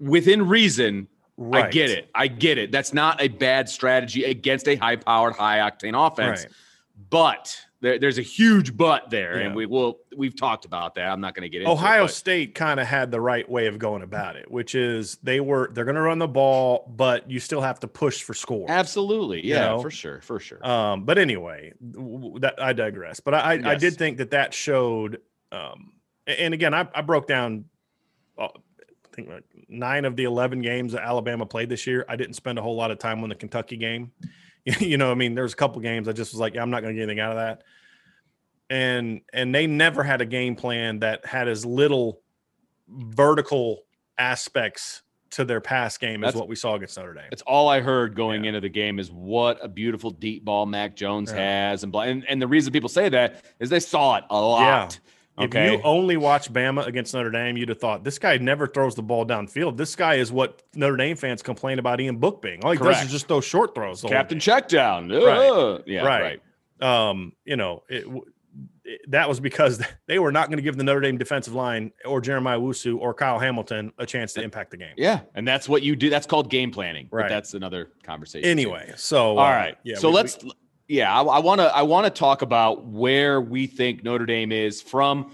[0.00, 1.06] within reason,
[1.52, 2.10] I get it.
[2.14, 2.70] I get it.
[2.72, 6.42] That's not a bad strategy against a high powered, high octane offense.
[6.42, 6.52] Right.
[7.10, 10.00] But there, there's a huge but there, and we will.
[10.16, 11.10] We've talked about that.
[11.10, 13.66] I'm not going to get into Ohio it, State kind of had the right way
[13.68, 17.30] of going about it, which is they were they're going to run the ball, but
[17.30, 18.66] you still have to push for score.
[18.68, 19.80] Absolutely, You yeah, know?
[19.80, 20.64] for sure, for sure.
[20.66, 23.20] Um, but anyway, that I digress.
[23.20, 25.20] But I, I, I did think that that showed.
[25.50, 25.92] Um,
[26.26, 27.64] and again, I, I broke down.
[28.38, 32.04] uh, I think like nine of the eleven games that Alabama played this year.
[32.08, 34.12] I didn't spend a whole lot of time on the Kentucky game.
[34.80, 36.82] you know, I mean, there's a couple games I just was like, yeah, I'm not
[36.82, 37.62] going to get anything out of that.
[38.68, 42.20] And and they never had a game plan that had as little
[42.88, 43.82] vertical
[44.18, 47.24] aspects to their pass game as That's- what we saw against Notre Dame.
[47.32, 48.48] It's all I heard going Yeah.
[48.48, 51.70] into the game is what a beautiful deep ball Mac Jones Yeah.
[51.70, 54.40] has, and, blah- and and the reason people say that is they saw it a
[54.40, 54.98] lot.
[55.44, 58.66] Okay, If you only watch Bama against Notre Dame, you'd have thought this guy never
[58.66, 59.76] throws the ball downfield.
[59.76, 62.64] This guy is what Notre Dame fans complain about Ian Book being.
[62.64, 64.02] All he does is just throw short throws.
[64.02, 64.40] Captain game.
[64.40, 65.08] check down.
[65.08, 65.80] Right.
[65.86, 66.40] Yeah, Right.
[66.80, 67.08] right.
[67.10, 68.22] Um, you know, it, it-
[69.08, 72.20] that was because they were not going to give the Notre Dame defensive line or
[72.20, 74.94] Jeremiah Wusu or Kyle Hamilton a chance to impact the game.
[74.96, 76.10] Yeah, and that's what you do.
[76.10, 77.06] That's called game planning.
[77.08, 77.28] But Right.
[77.28, 78.48] that's another conversation.
[78.50, 79.78] Anyway, so all uh, right.
[79.84, 79.96] yeah.
[79.96, 80.38] so we- let's.
[80.90, 81.66] Yeah, I want to.
[81.74, 85.30] I want to talk about where we think Notre Dame is from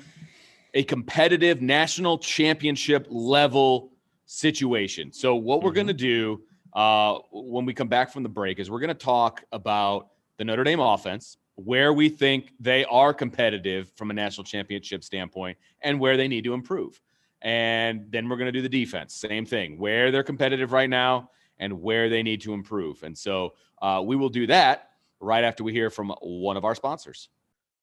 [0.74, 3.90] a competitive national championship level
[4.26, 5.10] situation.
[5.14, 5.74] So what we're Mhm.
[5.74, 6.42] going to do
[6.74, 10.44] uh, when we come back from the break is we're going to talk about the
[10.44, 15.98] Notre Dame offense, where we think they are competitive from a national championship standpoint, and
[15.98, 17.00] where they need to improve.
[17.40, 21.30] And then we're going to do the defense, same thing, where they're competitive right now
[21.58, 23.02] and where they need to improve.
[23.04, 26.74] And so uh, we will do that right after we hear from one of our
[26.74, 27.28] sponsors.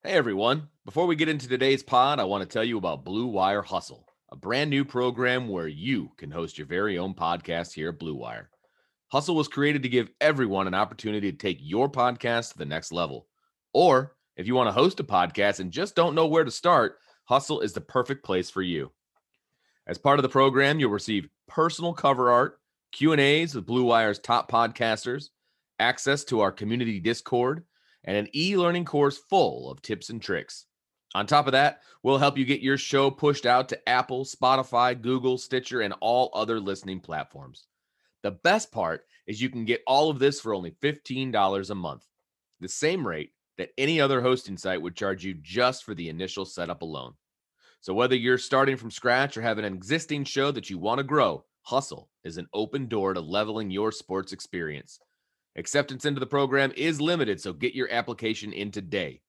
[0.03, 3.27] Hey everyone, before we get into today's pod, I want to tell you about Blue
[3.27, 7.89] Wire Hustle, a brand new program where you can host your very own podcast here
[7.89, 8.49] at Blue Wire.
[9.07, 12.91] Hustle was created to give everyone an opportunity to take your podcast to the next
[12.91, 13.27] level.
[13.73, 16.97] Or if you want to host a podcast and just don't know where to start,
[17.25, 18.91] Hustle is the perfect place for you.
[19.87, 22.59] As part of the program, you'll receive personal cover art,
[22.91, 25.29] Q&As with Blue Wire's top podcasters,
[25.79, 27.65] access to our community Discord,
[28.03, 30.65] and an e learning course full of tips and tricks.
[31.15, 34.99] On top of that, we'll help you get your show pushed out to Apple, Spotify,
[34.99, 37.67] Google, Stitcher, and all other listening platforms.
[38.23, 42.05] The best part is you can get all of this for only $15 a month,
[42.59, 46.45] the same rate that any other hosting site would charge you just for the initial
[46.45, 47.13] setup alone.
[47.81, 51.03] So, whether you're starting from scratch or have an existing show that you want to
[51.03, 54.99] grow, Hustle is an open door to leveling your sports experience.
[55.55, 59.21] Acceptance into the program is limited, so get your application in today.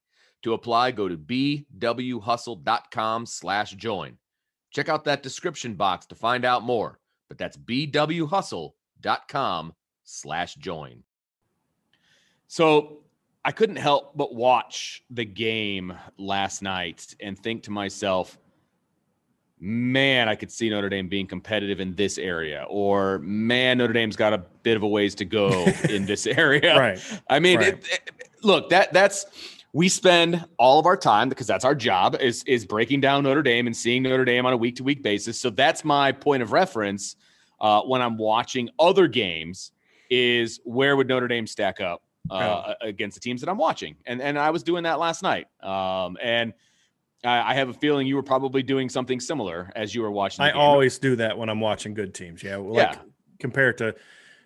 [0.42, 4.16] To apply, go to bwhustle.com slash join.
[4.70, 9.72] Check out that description box to find out more, but that's bwhustle.com
[10.04, 11.02] slash join.
[12.46, 12.98] So
[13.44, 18.38] I couldn't help but watch the game last night and think to myself,
[19.64, 24.14] man, I could see Notre Dame being competitive in this area, or man, Notre Dame's
[24.16, 25.48] got a bit of a ways to go
[25.88, 26.78] in this area.
[26.78, 27.20] Right.
[27.30, 27.68] I mean, Right.
[27.68, 28.10] it- it-
[28.42, 29.24] look, that that's
[29.72, 33.42] we spend all of our time because that's our job is is breaking down Notre
[33.42, 35.40] Dame and seeing Notre Dame on a week to week basis.
[35.40, 37.16] So that's my point of reference
[37.60, 39.72] uh, when I'm watching other games.
[40.10, 43.96] Is where would Notre Dame stack up uh, against the teams that I'm watching?
[44.06, 45.46] And and I was doing that last night.
[45.62, 46.52] Um, and
[47.24, 50.42] I, have a feeling you were probably doing something similar as you were watching.
[50.42, 50.60] The I game.
[50.60, 52.42] always do that when I'm watching good teams.
[52.42, 52.56] Yeah.
[52.56, 52.98] Like Yeah.
[53.38, 53.94] compared to,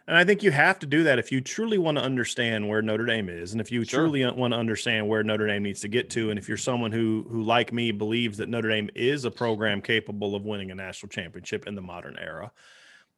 [0.06, 2.80] and I think you have to do that if you truly want to understand where
[2.80, 4.00] Notre Dame is, and if you Sure.
[4.06, 6.92] truly want to understand where Notre Dame needs to get to, and if you're someone
[6.92, 10.74] who who like me believes that Notre Dame is a program capable of winning a
[10.74, 12.52] national championship in the modern era,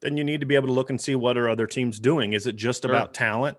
[0.01, 2.33] then you need to be able to look and see what are other teams doing.
[2.33, 2.90] Is it just Sure.
[2.90, 3.59] about talent?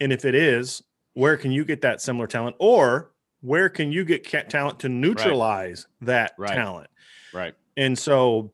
[0.00, 0.82] And if it is,
[1.14, 5.86] where can you get that similar talent, or where can you get talent to neutralize
[6.00, 6.54] that Right.
[6.54, 6.90] talent?
[7.32, 7.54] right.
[7.76, 8.52] And so,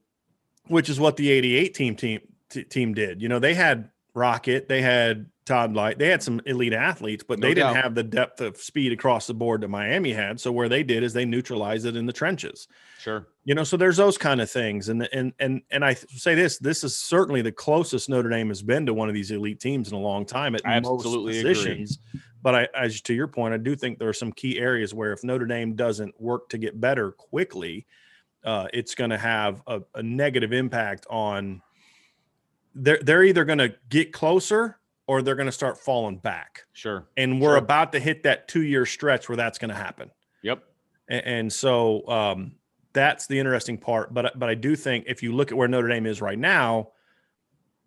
[0.67, 2.21] which is what the 88 team team
[2.51, 3.23] t- team did.
[3.23, 7.39] You know, they had Rocket, they had Todd Lyght, they had some elite athletes, but
[7.39, 10.41] No they didn't have the depth of speed across the board that Miami had.
[10.41, 12.67] So where they did is they neutralized it in the trenches.
[12.99, 13.27] Sure.
[13.45, 14.89] You know, so there's those kind of things.
[14.89, 18.63] And and and and I say this, this is certainly the closest Notre Dame has
[18.63, 21.41] been to one of these elite teams in a long time at I most absolutely
[21.41, 21.87] agree.
[22.45, 25.13] But I as to your point, I do think there are some key areas where
[25.13, 27.87] if Notre Dame doesn't work to get better quickly,
[28.45, 31.63] uh, it's going to have a, a negative impact on.
[32.75, 37.07] They're they're either going to get closer or they're going to start falling back, Sure.
[37.17, 37.57] and we're Sure.
[37.57, 40.11] about to hit that two year stretch where that's going to happen.
[40.43, 40.63] Yep.
[41.11, 42.53] A- and so um,
[42.93, 44.13] that's the interesting part.
[44.13, 46.91] But but I do think if you look at where Notre Dame is right now,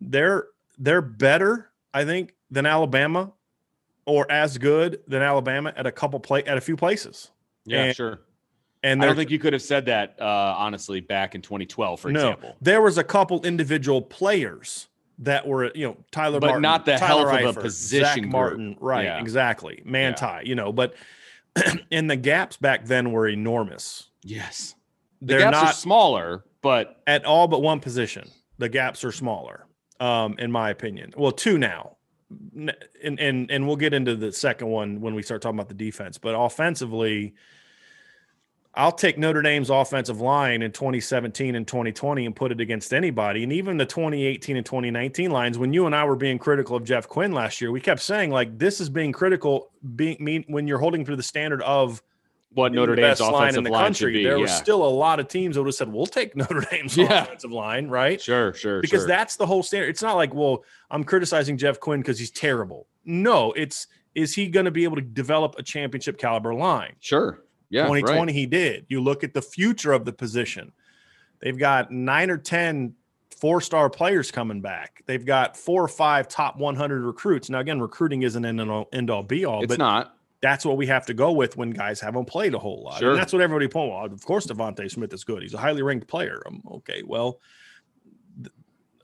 [0.00, 0.46] they're
[0.78, 3.32] they're better, I think, than Alabama,
[4.08, 7.30] or as good than Alabama at a couple play at a few places.
[7.64, 7.84] Yeah.
[7.84, 8.20] And- sure.
[8.84, 12.12] And I don't think you could have said that uh, honestly back in 2012, for
[12.12, 12.56] no, example.
[12.60, 14.86] there was a couple individual players
[15.18, 18.20] that were you know Tyler, But Martin, not the Tyler health of a position Zach
[18.20, 18.30] group.
[18.30, 19.04] Martin, right?
[19.04, 19.20] Yeah.
[19.20, 20.94] Exactly, Manti, you know, but.
[21.90, 24.10] and the gaps back then were enormous.
[24.22, 24.74] Yes.
[25.20, 28.28] The They're gaps not are smaller, but at all but one position.
[28.58, 29.66] The gaps are smaller,
[29.98, 31.14] um, in my opinion.
[31.16, 31.96] Well, two now,
[32.54, 32.74] and
[33.20, 36.18] and and we'll get into the second one when we start talking about the defense.
[36.18, 37.34] But offensively,
[38.74, 43.42] I'll take Notre Dame's offensive line in 2017 and 2020 and put it against anybody.
[43.42, 46.84] And even the 2018 and 2019 lines, when you and I were being critical of
[46.84, 50.68] Jeff Quinn last year, we kept saying like this is being critical, being mean when
[50.68, 52.02] you're holding to the standard of
[52.52, 54.24] what Notre Dame's offensive in line, the should be.
[54.24, 54.42] there yeah.
[54.42, 57.24] was still a lot of teams that would have said, "We'll take Notre Dame's Yeah.
[57.24, 58.20] offensive line," right?
[58.20, 59.08] sure, sure, Because sure.
[59.08, 59.88] that's the whole standard.
[59.90, 62.86] It's not like, well, I'm criticizing Jeff Quinn because he's terrible.
[63.04, 66.94] No, it's is he going to be able to develop a championship caliber line?
[67.00, 67.42] sure.
[67.70, 68.34] Yeah, 2020, right.
[68.34, 68.86] he did.
[68.88, 70.72] You look at the future of the position.
[71.40, 72.94] They've got nine or ten
[73.36, 75.02] four star players coming back.
[75.06, 77.50] They've got four or five top 100 recruits.
[77.50, 80.16] Now, again, recruiting isn't an end all, end all be all, It's but not.
[80.40, 83.00] That's what we have to go with when guys haven't played a whole lot.
[83.00, 83.10] Sure.
[83.10, 83.92] And that's what everybody points.
[83.92, 85.42] Well, of course, DeVonta Smith is good.
[85.42, 86.40] He's a highly ranked player.
[86.46, 87.40] Um, okay, well,
[88.40, 88.52] th-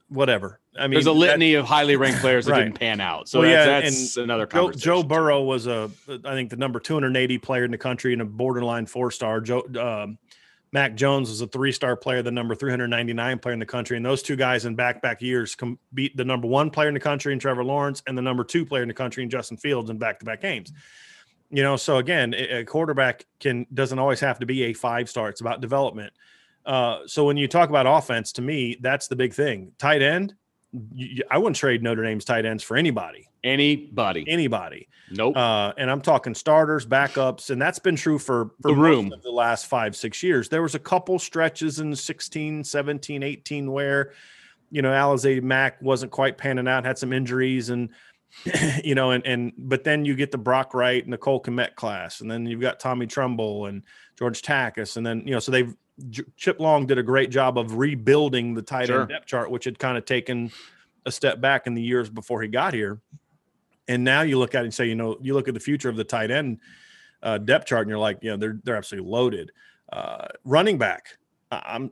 [0.08, 0.60] whatever.
[0.78, 2.64] I mean, There's a that- litany of highly ranked players that Right.
[2.64, 3.28] didn't pan out.
[3.28, 4.80] So Well, that's, yeah, that's another Joe, conversation.
[4.84, 5.90] Joe Burrow was a,
[6.24, 9.40] I think the number 280 player in the country and a borderline four star.
[9.40, 10.18] Joe, um,
[10.72, 13.96] Mac Jones was a three star player, the number 399 player in the country.
[13.96, 16.94] And those two guys in back back years com- beat the number one player in
[16.94, 19.56] the country in Trevor Lawrence and the number two player in the country in Justin
[19.56, 20.72] Fields in back to back games.
[21.54, 25.28] You know, so again, a quarterback can doesn't always have to be a five star.
[25.28, 26.12] It's about development.
[26.66, 29.70] Uh, so when you talk about offense, to me, that's the big thing.
[29.78, 30.34] Tight end,
[30.94, 34.24] you, I wouldn't trade Notre Dame's tight ends for anybody Anybody.
[34.26, 34.88] anybody.
[35.10, 35.36] nope.
[35.36, 39.12] Uh, and I'm talking starters, backups, and that's been true for, for The room.
[39.12, 40.48] of the last five, six years.
[40.48, 44.12] There was a couple stretches in 16, 17, 18 where,
[44.70, 47.90] you know, Alizé Mack wasn't quite panning out, had some injuries, and
[48.84, 52.30] you know, and and but then you get the Brock Wright, Nicole Kmet class, and
[52.30, 53.82] then you've got Tommy Tremble and
[54.18, 55.74] George Takacs, and then you know, so they've
[56.36, 59.02] Chip Long did a great job of rebuilding the tight Sure.
[59.02, 60.50] end depth chart, which had kind of taken
[61.06, 63.00] a step back in the years before he got here.
[63.86, 65.88] And now you look at it and say, you know, you look at the future
[65.88, 66.58] of the tight end
[67.22, 69.52] uh, depth chart, and you're like, you know, they're they're absolutely loaded.
[69.92, 71.18] Uh, running back,
[71.50, 71.90] I'm.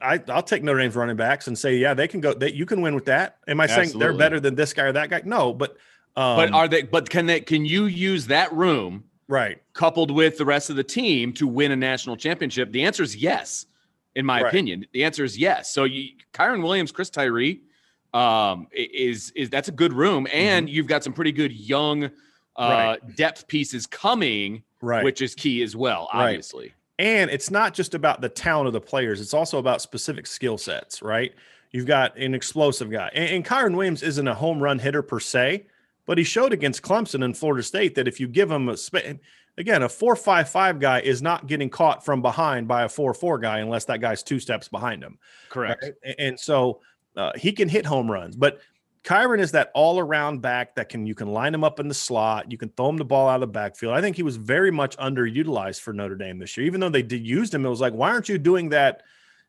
[0.00, 2.34] I, I'll take Notre Dame's running backs and say, yeah, they can go.
[2.34, 3.38] That you can win with that.
[3.48, 5.22] Am I saying they're better than this guy or that guy?
[5.24, 5.76] No, but
[6.16, 6.82] um, but are they?
[6.82, 7.40] But can they?
[7.40, 11.72] Can you use that room right, coupled with the rest of the team to win
[11.72, 12.70] a national championship?
[12.70, 13.66] The answer is yes,
[14.14, 14.48] in my Right.
[14.48, 14.86] opinion.
[14.92, 15.72] The answer is yes.
[15.72, 17.60] So you, Kyren Williams, Chris Tyree,
[18.14, 22.08] um, is is that's a good room, and you've got some pretty good young uh,
[22.58, 23.16] Right.
[23.16, 25.02] depth pieces coming, right.
[25.02, 26.08] which is key as well.
[26.14, 26.44] Right.
[26.98, 30.58] And it's not just about the talent of the players; it's also about specific skill
[30.58, 31.32] sets, right?
[31.70, 35.18] You've got an explosive guy, and, and Kyren Williams isn't a home run hitter per
[35.18, 35.66] se,
[36.06, 38.76] but he showed against Clemson and Florida State that if you give him a
[39.58, 43.14] again a four five five guy is not getting caught from behind by a four
[43.14, 45.18] four guy unless that guy's two steps behind him.
[45.48, 45.82] correct.
[45.82, 45.94] right?
[46.04, 46.80] A- And so
[47.16, 48.60] uh, he can hit home runs, but
[49.04, 51.94] Kyren is that all around back that can you can line him up in the
[51.94, 53.94] slot, you can throw him the ball out of the backfield.
[53.94, 57.02] I think he was very much underutilized for Notre Dame this year, even though they
[57.02, 57.66] did used him.
[57.66, 59.02] It was like, why aren't you doing that?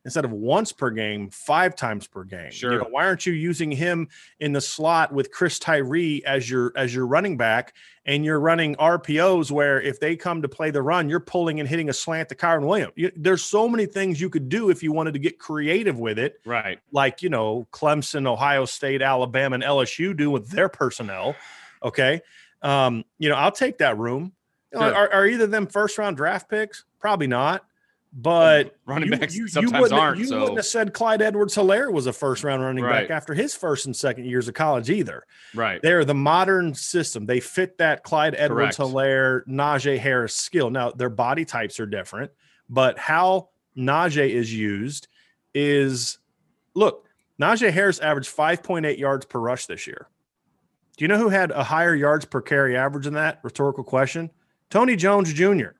[0.06, 2.44] Instead of once per game, five times per game.
[2.46, 2.78] You Sure.
[2.78, 6.94] know, why aren't you using him in the slot with Chris Tyree as your as
[6.94, 7.72] your running back,
[8.04, 11.66] and you're running RPOs where if they come to play the run, you're pulling and
[11.66, 12.92] hitting a slant to Kyren Williams.
[12.96, 16.18] You, there's so many things you could do if you wanted to get creative with
[16.18, 16.78] it Right.
[16.92, 21.34] like you know Clemson, Ohio State, Alabama, and LSU do with their personnel.
[21.82, 22.20] Okay,
[22.60, 24.32] um, you know I'll take that room.
[24.74, 24.82] Sure.
[24.82, 26.84] are, are either of them first round draft picks?
[26.98, 27.64] Probably not.
[28.16, 31.20] But Running you- backs you, you sometimes wouldn't, aren't, You so- wouldn't have said Clyde
[31.20, 33.08] Edwards Hilaire was a first round running Right.
[33.08, 35.24] back after his first and second years of college either.
[35.52, 35.82] Right.
[35.82, 37.26] They're the modern system.
[37.26, 38.76] They fit that Clyde Edwards.
[38.76, 40.70] Hilaire, Najee Harris skill.
[40.70, 42.30] Now, their body types are different,
[42.68, 45.08] but how Najee is used
[45.52, 46.18] is
[46.74, 47.08] look,
[47.42, 50.06] Najee Harris averaged 5.8 yards per rush this year.
[50.96, 53.40] Do you know who had a higher yards per carry average than that?
[53.42, 54.30] Rhetorical question.
[54.70, 55.70] Tony Jones Jr.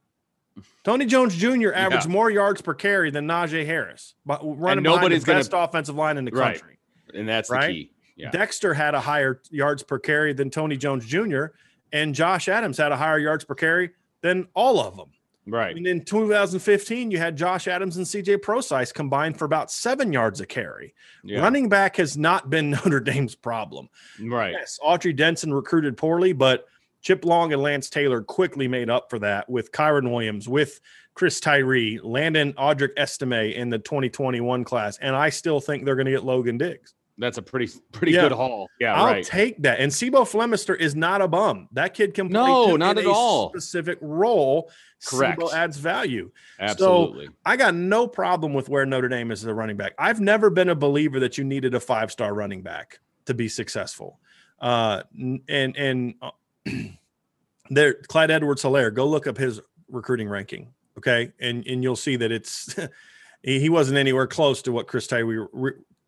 [0.84, 1.72] Tony Jones Jr.
[1.74, 2.12] averaged Yeah.
[2.12, 5.96] more yards per carry than Najee Harris, but running behind nobody's the gonna- best offensive
[5.96, 6.58] line in the Right.
[6.60, 6.78] country.
[7.14, 7.66] And that's Right?
[7.68, 7.90] the key.
[8.16, 8.30] Yeah.
[8.30, 11.46] Dexter had a higher yards per carry than Tony Jones Jr.
[11.92, 13.90] and Josh Adams had a higher yards per carry
[14.20, 15.08] than all of them.
[15.46, 15.76] Right.
[15.76, 20.40] And in 2015, you had Josh Adams and CJ Prosise combined for about seven yards
[20.40, 20.94] a carry.
[21.22, 21.40] Yeah.
[21.40, 23.88] Running back has not been Notre Dame's problem.
[24.22, 24.52] Right.
[24.52, 26.66] Yes, Autry Denson recruited poorly, but
[27.04, 30.80] Chip Long and Lance Taylor quickly made up for that with Kyren Williams, with
[31.12, 34.96] Chris Tyree, Landon Audric Estime in the 2021 class.
[34.98, 36.94] And I still think they're going to get Logan Diggs.
[37.18, 38.22] That's a pretty pretty Yeah.
[38.22, 38.68] good haul.
[38.80, 38.94] Yeah.
[38.94, 39.24] I'll right.
[39.24, 39.80] take that.
[39.80, 41.68] And C'Bo Flemister is not a bum.
[41.72, 43.50] That kid can play No, not at a all.
[43.50, 44.70] Specific role.
[45.06, 45.38] Correct.
[45.38, 46.32] Sibo adds value.
[46.58, 47.28] Absolutely.
[47.44, 49.92] I got no problem with where Notre Dame is as a running back.
[49.98, 53.48] I've never been a believer that you needed a five star running back to be
[53.48, 54.18] successful.
[54.58, 55.02] Uh,
[55.48, 56.30] and and uh,
[57.70, 60.72] there, Clyde Edwards Hilaire, go look up his recruiting ranking.
[60.98, 62.74] Okay, and and you'll see that it's
[63.42, 65.44] he wasn't anywhere close to what Chris Tyree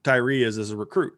[0.02, 1.14] Tyree is as a recruit.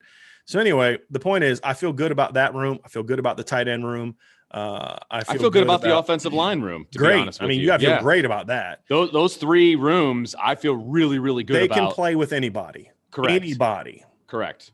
[0.46, 2.78] So anyway, the point is, I feel good about that room.
[2.84, 4.16] I feel good about the tight end room.
[4.50, 6.86] Uh, I feel, I feel good about, the offensive line room.
[6.92, 7.16] To great.
[7.16, 8.80] Be honest I mean, you, you got to feel great about that.
[8.88, 11.76] Those those three rooms, I feel really really good they about.
[11.76, 12.90] can play with anybody.
[13.10, 13.32] Correct.
[13.32, 14.04] Anybody.
[14.26, 14.72] Correct.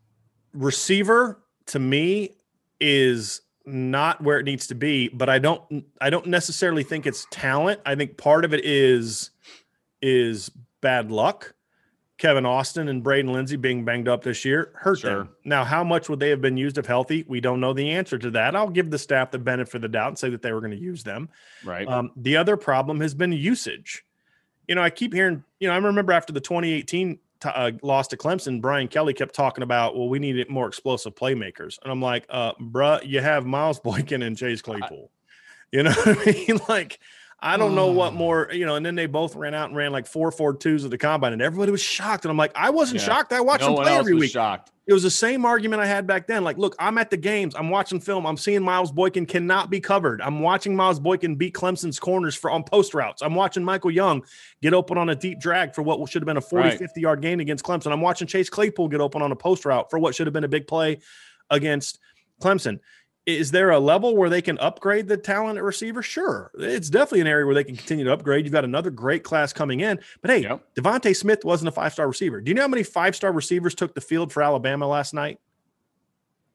[0.52, 2.36] Receiver to me
[2.78, 7.26] is not where it needs to be, but I don't I don't necessarily think it's
[7.30, 7.80] talent.
[7.86, 9.30] I think part of it is
[10.02, 10.50] is
[10.80, 11.54] bad luck.
[12.16, 15.16] Kevin Austin and Braden Lenzy being banged up this year hurt Sure.
[15.16, 15.28] them.
[15.44, 17.24] Now, how much would they have been used if healthy?
[17.26, 18.54] We don't know the answer to that.
[18.54, 20.70] I'll give the staff the benefit of the doubt and say that they were going
[20.70, 21.28] to use them.
[21.64, 21.88] Right.
[21.88, 24.04] Um, the other problem has been usage.
[24.68, 28.08] You know, I keep hearing, you know, I remember after the 2018 t- uh, loss
[28.08, 31.78] to Clemson, Brian Kelly kept talking about, well, we needed more explosive playmakers.
[31.82, 35.10] And I'm like, uh, bruh, you have Miles Boykin and Chase Claypool.
[35.72, 36.60] You know what I mean?
[36.68, 37.00] Like,
[37.44, 38.16] I don't know what Oh.
[38.16, 40.84] more, you know, and then they both ran out and ran like four four twos
[40.84, 42.24] at the combine, and everybody was shocked.
[42.24, 43.06] And I'm like, I wasn't Yeah.
[43.06, 43.32] shocked.
[43.34, 44.32] I watched no them play every week.
[44.32, 44.70] shocked.
[44.86, 46.42] It was the same argument I had back then.
[46.44, 47.54] Like, look, I'm at the games.
[47.54, 48.26] I'm watching film.
[48.26, 50.20] I'm seeing Miles Boykin cannot be covered.
[50.22, 53.22] I'm watching Miles Boykin beat Clemson's corners for on post routes.
[53.22, 54.22] I'm watching Michael Young
[54.62, 56.78] get open on a deep drag for what should have been a 40, Right.
[56.78, 57.92] 50 yard gain against Clemson.
[57.92, 60.44] I'm watching Chase Claypool get open on a post route for what should have been
[60.44, 60.98] a big play
[61.50, 61.98] against
[62.42, 62.78] Clemson.
[63.26, 66.02] Is there a level where they can upgrade the talent at receiver?
[66.02, 66.50] Sure.
[66.58, 68.44] It's definitely an area where they can continue to upgrade.
[68.44, 69.98] You've got another great class coming in.
[70.20, 70.74] But hey, Yep.
[70.76, 72.40] DeVonta Smith wasn't a five star receiver.
[72.42, 75.40] Do you know how many five star receivers took the field for Alabama last night?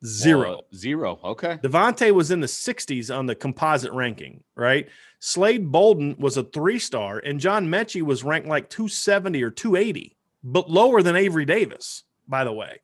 [0.06, 0.50] Zero.
[0.50, 1.20] Well, zero.
[1.24, 1.58] Okay.
[1.64, 4.88] DeVonta was in the 60s on the composite ranking, right?
[5.20, 10.16] Slade Bolden was a three star, and John Metchie was ranked like 270 or 280,
[10.44, 12.80] but lower than Avery Davis, by the way.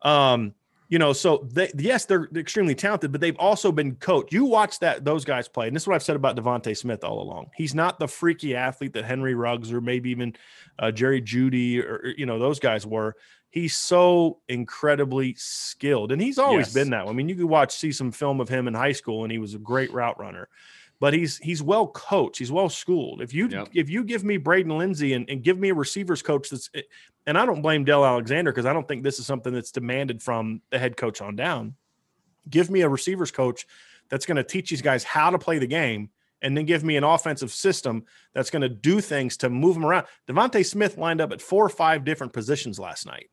[0.00, 0.54] Um,
[0.88, 4.32] you know, so they yes, they're extremely talented, but they've also been coached.
[4.32, 7.02] You watch that those guys play, and this is what I've said about DeVonta Smith
[7.02, 7.50] all along.
[7.56, 10.34] He's not the freaky athlete that Henry Ruggs or maybe even
[10.78, 13.16] uh, Jerry Jeudy or you know those guys were.
[13.50, 16.74] He's so incredibly skilled, and he's always Yes.
[16.74, 17.08] been that.
[17.08, 19.38] I mean, you could watch see some film of him in high school, and he
[19.38, 20.48] was a great route runner.
[20.98, 22.38] But he's he's well coached.
[22.38, 23.20] He's well schooled.
[23.20, 23.68] If you Yep.
[23.74, 26.82] if you give me Braden Lenzy and, and give me a receivers coach that's eh,
[27.26, 30.22] and I don't blame Del Alexander because I don't think this is something that's demanded
[30.22, 31.74] from the head coach on down.
[32.48, 33.66] Give me a receivers coach
[34.08, 36.10] that's going to teach these guys how to play the game,
[36.42, 39.84] and then give me an offensive system that's going to do things to move them
[39.84, 40.06] around.
[40.28, 43.28] DeVonta Smith lined up at four or five different positions last night.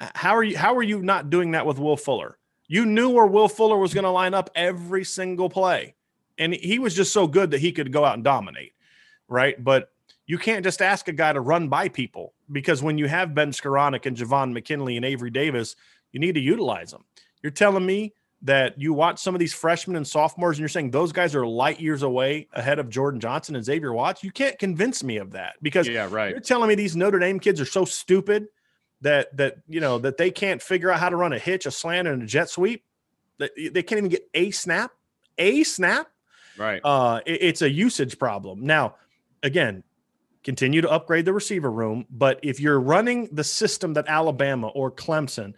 [0.00, 0.56] How are you?
[0.56, 2.38] How are you not doing that with Will Fuller?
[2.68, 5.94] You knew where Will Fuller was going to line up every single play,
[6.38, 8.72] and he was just so good that he could go out and dominate,
[9.28, 9.62] right?
[9.62, 9.90] But
[10.26, 13.52] you can't just ask a guy to run by people because when you have Ben
[13.52, 15.76] Skowronek and Javon McKinley and Avery Davis,
[16.12, 17.04] you need to utilize them.
[17.42, 18.12] You're telling me
[18.42, 21.46] that you watch some of these freshmen and sophomores and you're saying those guys are
[21.46, 24.22] light years away ahead of Jordan Johnson and Xavier Watts?
[24.24, 26.08] You can't convince me of that because Yeah.
[26.10, 26.30] Right.
[26.30, 28.48] you're telling me these Notre Dame kids are so stupid
[29.02, 31.70] that that you know that they can't figure out how to run a hitch, a
[31.70, 32.82] slant, and a jet sweep.
[33.38, 34.90] That they can't even get a snap,
[35.38, 36.08] a snap
[36.58, 36.80] Right.
[36.84, 38.64] uh, it- it's a usage problem.
[38.66, 38.96] Now,
[39.42, 39.82] again,
[40.44, 44.90] continue to upgrade the receiver room, but if you're running the system that Alabama or
[44.90, 45.54] Clemson,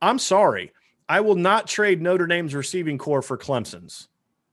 [0.00, 0.72] I'm sorry,
[1.08, 4.08] I will not trade Notre Dame's receiving core for Clemson's.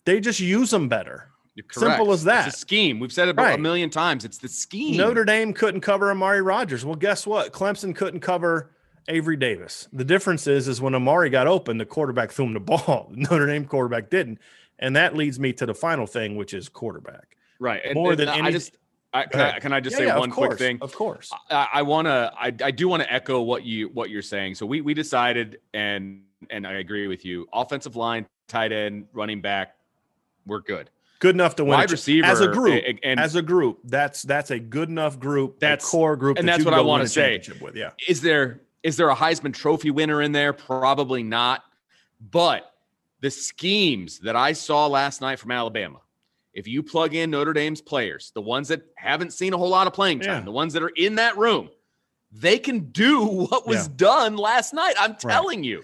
[0.05, 1.29] They just use them better.
[1.71, 2.47] Simple as that.
[2.47, 2.99] It's a scheme.
[2.99, 3.59] We've said it a Right.
[3.59, 4.23] million times.
[4.25, 4.97] It's the scheme.
[4.97, 6.85] Notre Dame couldn't cover Amari Rodgers.
[6.85, 7.51] Well, guess what?
[7.51, 8.71] Clemson couldn't cover
[9.07, 9.87] Avery Davis.
[9.91, 13.11] The difference is, is when Amari got open, the quarterback threw him the ball.
[13.15, 14.37] Notre Dame quarterback didn't,
[14.79, 17.35] and that leads me to the final thing, which is quarterback.
[17.59, 17.81] right.
[17.83, 18.77] And, more and than I any- just.
[19.13, 20.77] I, can, I, can I just Yeah, say yeah, one quick thing?
[20.81, 21.31] Of course.
[21.49, 22.31] I, I want to.
[22.37, 24.55] I, I do want to echo what you what you're saying.
[24.55, 27.47] So we we decided, and and I agree with you.
[27.53, 29.75] Offensive line, tight end, running back,
[30.45, 30.89] we're good.
[31.19, 32.83] good enough to win Wide receiver as a group.
[32.85, 35.59] and, and as a group, that's that's a good enough group.
[35.61, 37.41] That's- core group, and that that's what I wanna say.
[37.61, 40.51] With yeah, is there is there a Heisman Trophy winner in there?
[40.53, 41.63] Probably not.
[42.29, 42.71] But
[43.21, 45.99] the schemes that I saw last night from Alabama,
[46.53, 49.87] if you plug in Notre Dame's players, the ones that haven't seen a whole lot
[49.87, 50.45] of playing time, Yeah.
[50.45, 51.69] the ones that are in that room,
[52.31, 53.93] they can do what was Yeah.
[53.95, 54.95] done last night.
[54.99, 55.83] I'm telling you,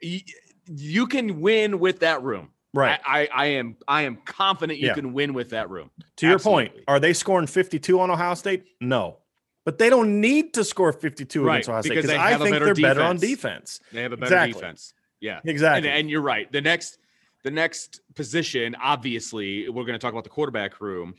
[0.00, 2.50] you can win with that room.
[2.74, 3.00] right.
[3.04, 4.94] I, I, I am I am confident you Yeah.
[4.94, 5.90] can win with that room.
[6.16, 8.64] to your point, are they scoring 52 on Ohio State?
[8.80, 9.18] No.
[9.64, 12.74] But they don't need to score 52 Right, against Ohio State because I think they're
[12.74, 13.78] better on defense.
[13.78, 13.80] defense.
[13.92, 14.60] They have a better Exactly.
[14.60, 14.94] defense.
[15.20, 15.40] Yeah.
[15.44, 15.88] Exactly.
[15.88, 16.50] And, and you're right.
[16.50, 16.98] The next,
[17.44, 21.14] the next position, obviously, we're going to talk about the quarterback room.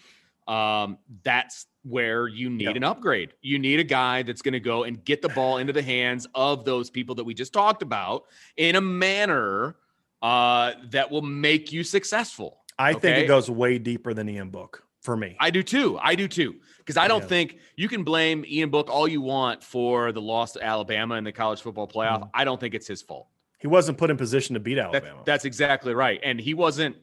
[0.48, 2.72] Um, that's where you need Yeah.
[2.72, 3.34] an upgrade.
[3.42, 6.28] You need a guy that's going to go and get the ball into the hands
[6.36, 8.26] of those people that we just talked about
[8.58, 9.76] in a manner
[10.22, 12.60] uh, that will make you successful.
[12.78, 15.36] I think it goes way deeper than Ian Book for me.
[15.40, 15.98] I do too.
[16.02, 16.56] I do too.
[16.78, 17.28] Because I don't Yeah.
[17.28, 21.24] think you can blame Ian Book all you want for the loss to Alabama in
[21.24, 22.22] the college football playoff.
[22.22, 22.30] Mm.
[22.34, 23.28] I don't think it's his fault.
[23.62, 25.22] He wasn't put in position to beat That- Alabama.
[25.26, 26.20] that's exactly right.
[26.24, 26.96] And he wasn't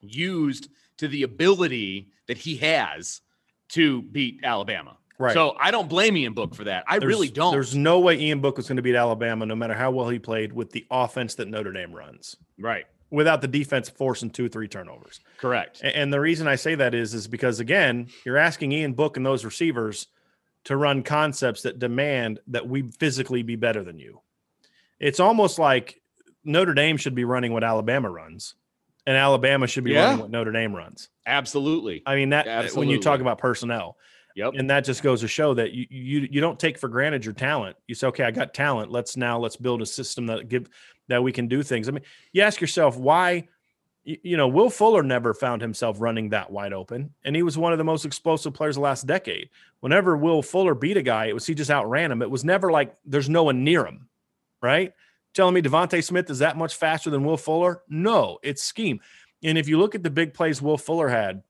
[0.00, 3.20] used to the ability that he has
[3.70, 4.96] to beat Alabama.
[5.18, 5.32] right.
[5.34, 6.84] So I don't blame Ian Book for that.
[6.88, 7.52] I There's- really don't.
[7.52, 10.18] There's no way Ian Book was going to beat Alabama, no matter how well he
[10.18, 12.84] played with the offense that Notre Dame runs, right.
[13.10, 15.20] without the defense forcing two, or three turnovers.
[15.38, 15.80] Correct.
[15.82, 19.16] A- And the reason I say that is, is because again, you're asking Ian Book
[19.16, 20.08] and those receivers
[20.64, 24.20] to run concepts that demand that we physically be better than you.
[25.02, 26.00] It's almost like
[26.44, 28.54] Notre Dame should be running what Alabama runs,
[29.06, 30.04] and Alabama should be Yeah.
[30.06, 31.08] running what Notre Dame runs.
[31.26, 32.02] Absolutely.
[32.06, 33.96] I mean that when you talk about personnel,
[34.34, 34.54] Yep.
[34.56, 37.34] and that just goes to show that you you you don't take for granted your
[37.34, 37.76] talent.
[37.86, 38.90] You say, okay, I got talent.
[38.90, 40.68] Let's now let's build a system that give
[41.08, 41.88] that we can do things.
[41.88, 43.48] I mean, you ask yourself why.
[44.04, 47.56] You, you know, Will Fuller never found himself running that wide open, and he was
[47.56, 49.48] one of the most explosive players the last decade.
[49.80, 52.20] Whenever Will Fuller beat a guy, it was he just outran him.
[52.22, 54.08] It was never like there's no one near him,
[54.62, 54.92] right?
[55.34, 57.82] Telling me DeVonta Smith is that much faster than Will Fuller?
[57.88, 59.00] No, it's scheme.
[59.42, 61.42] And if you look at the big plays Will Fuller had,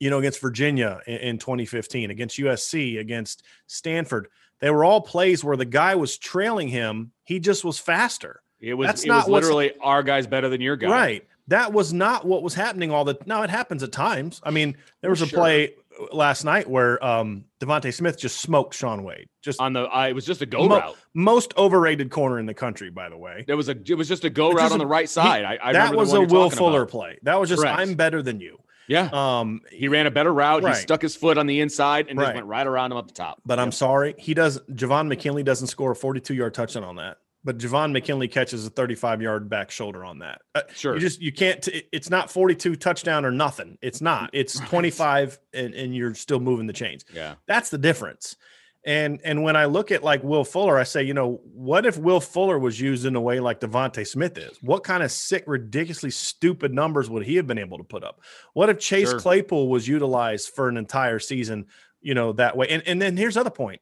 [0.00, 4.28] you know, against Virginia in, in 2015, against USC, against Stanford.
[4.58, 7.12] They were all plays where the guy was trailing him.
[7.24, 8.42] He just was faster.
[8.60, 10.90] It was, That's it not was literally our guy's better than your guy.
[10.90, 11.28] Right.
[11.48, 14.40] That was not what was happening all the now it happens at times.
[14.44, 15.38] I mean, there was a Sure.
[15.38, 15.74] play
[16.12, 19.26] last night where um DeVonta Smith just smoked Shaun Wade.
[19.42, 19.82] Just on the.
[19.82, 20.96] I it was just a go Mo- route.
[21.14, 23.44] most overrated corner in the country, by the way.
[23.46, 23.76] There was a.
[23.86, 25.44] It was just a go It's route on the right side.
[25.44, 26.90] I, I that was a Will Fuller about.
[26.90, 27.18] play.
[27.22, 27.78] That was just Correct.
[27.78, 28.58] I'm better than you.
[28.88, 30.66] Yeah, Um, he ran a better route.
[30.66, 32.26] He stuck his foot on the inside and Right.
[32.26, 33.40] just went right around him up the top.
[33.46, 34.58] but I'm sorry, he does.
[34.72, 38.70] Javon McKinley doesn't score a 42 yard touchdown on that, but Javon McKinley catches a
[38.70, 40.42] 35 yard back shoulder on that.
[40.54, 40.94] Uh, Sure.
[40.94, 41.62] You just you can't.
[41.62, 43.78] T- it's not 42 touchdown or nothing.
[43.82, 44.30] It's not.
[44.32, 44.68] It's Right.
[44.68, 47.04] 25 and, and you're still moving the chains.
[47.12, 47.34] yeah.
[47.46, 48.36] That's the difference.
[48.84, 51.96] And and when I look at like Will Fuller, I say, you know, what if
[51.96, 54.58] Will Fuller was used in a way like DeVonta Smith is?
[54.60, 58.20] What kind of sick, ridiculously stupid numbers would he have been able to put up?
[58.54, 59.20] What if Chase Sure.
[59.20, 61.66] Claypool was utilized for an entire season,
[62.00, 62.66] you know, that way?
[62.70, 63.80] And and then here's the other point.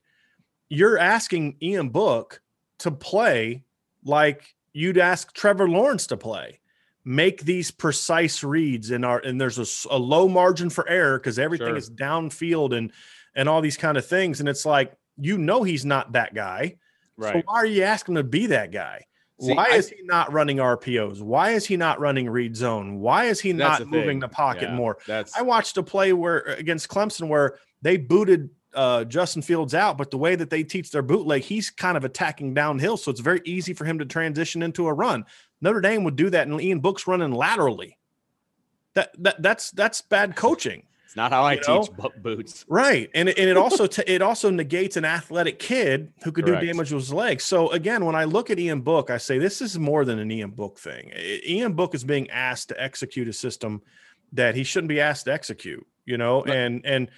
[0.68, 2.42] You're asking Ian Book
[2.80, 3.64] to play
[4.04, 6.60] like you'd ask Trevor Lawrence to play.
[7.04, 11.68] Make these precise reads and are and there's a low margin for error because everything
[11.68, 11.76] Sure.
[11.76, 12.92] is downfield and
[13.34, 14.40] and all these kind of things.
[14.40, 16.76] And it's like, you know, he's not that guy.
[17.20, 17.44] So Right.
[17.46, 19.04] why are you asking him to be that guy?
[19.40, 21.22] See, why I- is he not running RPOs?
[21.22, 22.98] Why is he not running read zone?
[23.00, 24.20] Why is he not the moving thing.
[24.20, 24.98] the pocket Yeah, more?
[25.06, 29.98] That's I watched a play where against Clemson where they booted uh, Justin Fields out,
[29.98, 33.20] but the way that they teach their bootleg, he's kind of attacking downhill, so it's
[33.20, 35.24] very easy for him to transition into a run.
[35.60, 37.98] Notre Dame would do that, and Ian Book's running laterally.
[38.94, 40.82] That, that that's that's bad coaching.
[41.04, 41.82] it's not how I you know?
[41.82, 42.64] teach bo- boots.
[42.68, 46.44] Right, and it, and it also t- it also negates an athletic kid who could
[46.44, 46.60] Correct.
[46.62, 47.44] do damage with his legs.
[47.44, 50.30] So again, when I look at Ian Book, I say this is more than an
[50.30, 51.12] Ian Book thing.
[51.46, 53.80] Ian Book is being asked to execute a system
[54.32, 55.86] that he shouldn't be asked to execute.
[56.04, 56.56] You know, Right.
[56.56, 57.10] and and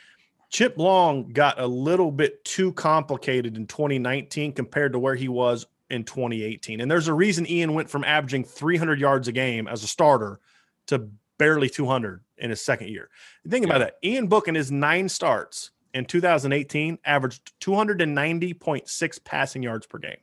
[0.53, 5.67] Chip Long got a little bit too complicated in 2019 compared to where he was
[5.89, 6.81] in 2018.
[6.83, 10.41] And there's a reason Ian went from averaging 300 yards a game as a starter
[10.89, 13.09] to barely 200 in his second year.
[13.49, 13.87] Think about Yeah.
[13.87, 13.99] that.
[14.05, 20.21] Ian Book in his nine starts in 2018 averaged 290.6 passing yards per game.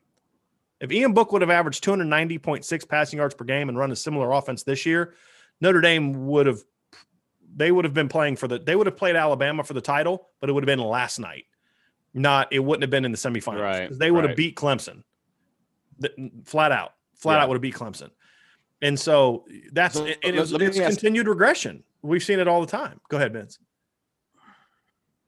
[0.79, 4.31] If Ian Book would have averaged 290.6 passing yards per game and run a similar
[4.31, 5.15] offense this year,
[5.59, 6.63] Notre Dame would have
[7.55, 10.29] they would have been playing for the they would have played Alabama for the title,
[10.39, 11.45] but it would have been last night.
[12.13, 13.61] Not it wouldn't have been in the semifinals.
[13.61, 15.03] Right, They would have beat Clemson.
[15.99, 16.93] The- flat out.
[17.15, 17.43] Flat Yeah.
[17.43, 18.09] out would have beat Clemson.
[18.81, 21.83] And so that's So, it's, it's ask- continued regression.
[22.01, 23.01] We've seen it all the time.
[23.09, 23.59] Go ahead, Vince.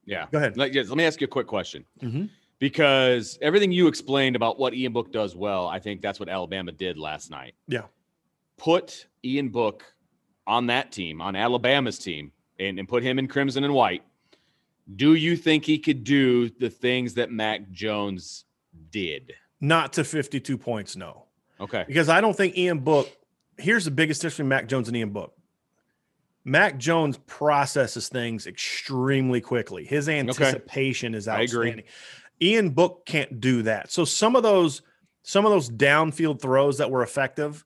[0.06, 0.28] Yeah.
[0.32, 0.58] Go ahead.
[0.58, 1.86] Let, let me ask you a quick question.
[2.02, 2.30] Mhm.
[2.60, 6.72] Because everything you explained about what Ian Book does well, I think that's what Alabama
[6.72, 7.56] did last night.
[7.68, 7.86] Yeah.
[8.58, 9.84] Put Ian Book
[10.48, 14.04] on that team, on Alabama's team, and, and put him in crimson and white.
[14.96, 18.46] Do you think he could do the things that Mac Jones
[18.92, 19.34] did?
[19.60, 21.26] Not to 52 points, no.
[21.60, 21.86] Okay.
[21.88, 23.10] Because I don't think Ian Book,
[23.58, 25.34] here's the biggest difference between Mac Jones and Ian Book.
[26.44, 29.86] Mac Jones processes things extremely quickly.
[29.86, 31.70] His anticipation is I agree.
[31.70, 31.86] outstanding.
[32.42, 33.92] Ian Book can't do that.
[33.92, 34.82] So some of those,
[35.22, 37.64] some of those downfield throws that were effective,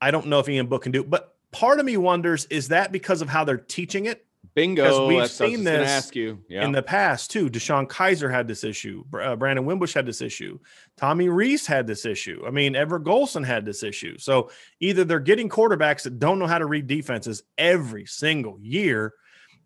[0.00, 1.04] I don't know if Ian Book can do.
[1.04, 4.26] But part of me wonders, is that because of how they're teaching it?
[4.54, 5.06] Bingo.
[5.06, 6.42] we've that's what I was seen this ask you.
[6.48, 6.64] Yeah.
[6.64, 7.48] in the past too.
[7.48, 9.04] DeShone Kizer had this issue.
[9.12, 10.58] Uh, Brandon Wimbush had this issue.
[10.96, 12.42] Tommy Rees had this issue.
[12.46, 14.18] I mean, Everett Golson had this issue.
[14.18, 14.50] So
[14.80, 19.14] either they're getting quarterbacks that don't know how to read defenses every single year,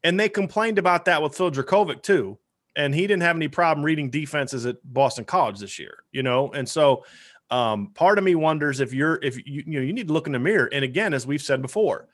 [0.05, 2.39] and they complained about that with Phil Jurkovec too.
[2.77, 6.53] And he didn't have any problem reading defenses at Boston College this year, you know.
[6.53, 7.05] And so,
[7.51, 10.27] um, part of me wonders if you're if you you know you need to look
[10.27, 10.69] in the mirror.
[10.73, 12.09] And again, as we've said before,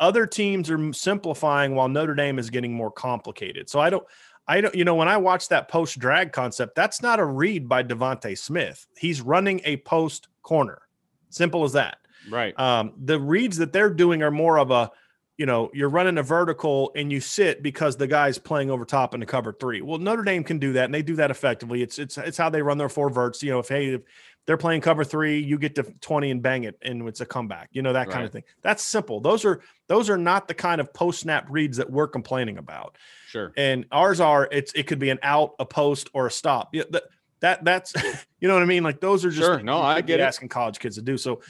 [0.00, 3.70] other teams are simplifying while Notre Dame is getting more complicated.
[3.70, 4.04] So I don't,
[4.48, 7.68] I don't, you know, when I watch that post drag concept, that's not a read
[7.68, 8.86] by DeVonta Smith.
[8.98, 10.82] He's running a post corner.
[11.30, 11.98] Simple as that.
[12.28, 12.58] right.
[12.58, 14.90] Um, the reads that they're doing are more of a,
[15.38, 19.14] you know, you're running a vertical and you sit because the guy's playing over top
[19.14, 19.80] in the cover three.
[19.80, 21.82] Well, Notre Dame can do that and they do that effectively.
[21.82, 23.42] It's it's it's how they run their four verts.
[23.42, 24.02] You know, if hey, if
[24.46, 27.68] they're playing cover three, you get to 20 and bang it and it's a comeback,
[27.72, 28.42] you know, that kind of thing.
[28.60, 29.20] That's simple.
[29.20, 32.96] Those are those are not the kind of post snap reads that we're complaining about.
[33.28, 33.52] Sure.
[33.56, 36.70] And ours are it's it could be an out, a post, or a stop.
[36.74, 37.04] Yeah, that,
[37.40, 37.94] that that's
[38.40, 38.82] you know what I mean?
[38.82, 39.62] Like those are just Sure.
[39.62, 41.16] No, I get asking college kids to do.
[41.16, 41.40] So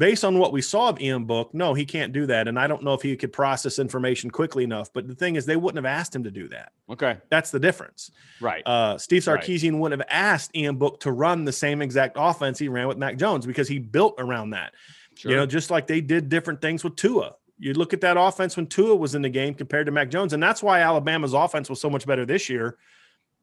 [0.00, 2.48] based on what we saw of Ian Book, no, he can't do that.
[2.48, 4.90] And I don't know if he could process information quickly enough.
[4.90, 6.72] But the thing is, they wouldn't have asked him to do that.
[6.88, 7.18] Okay.
[7.28, 8.10] That's the difference.
[8.40, 8.66] Right.
[8.66, 9.78] Uh, Steve Right.
[9.78, 13.18] Wouldn't have asked Ian Book to run the same exact offense he ran with Mac
[13.18, 14.72] Jones because he built around that.
[15.16, 15.32] sure.
[15.32, 17.34] You know, just like they did different things with Tua.
[17.58, 20.32] You look at that offense when Tua was in the game compared to Mac Jones,
[20.32, 22.78] and that's why Alabama's offense was so much better this year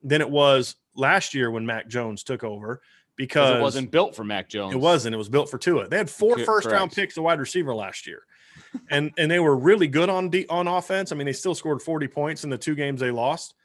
[0.02, 2.82] than it was last year when Mac Jones took over
[3.18, 4.74] because it wasn't built for Mac Jones.
[4.74, 5.14] It wasn't.
[5.14, 5.90] It was built for Tua.
[5.90, 8.24] They had four first round picks, a wide receiver last year.
[8.90, 11.12] and and they were really good on de- on offense.
[11.12, 13.56] I mean, they still scored 40 points in the two games they lost,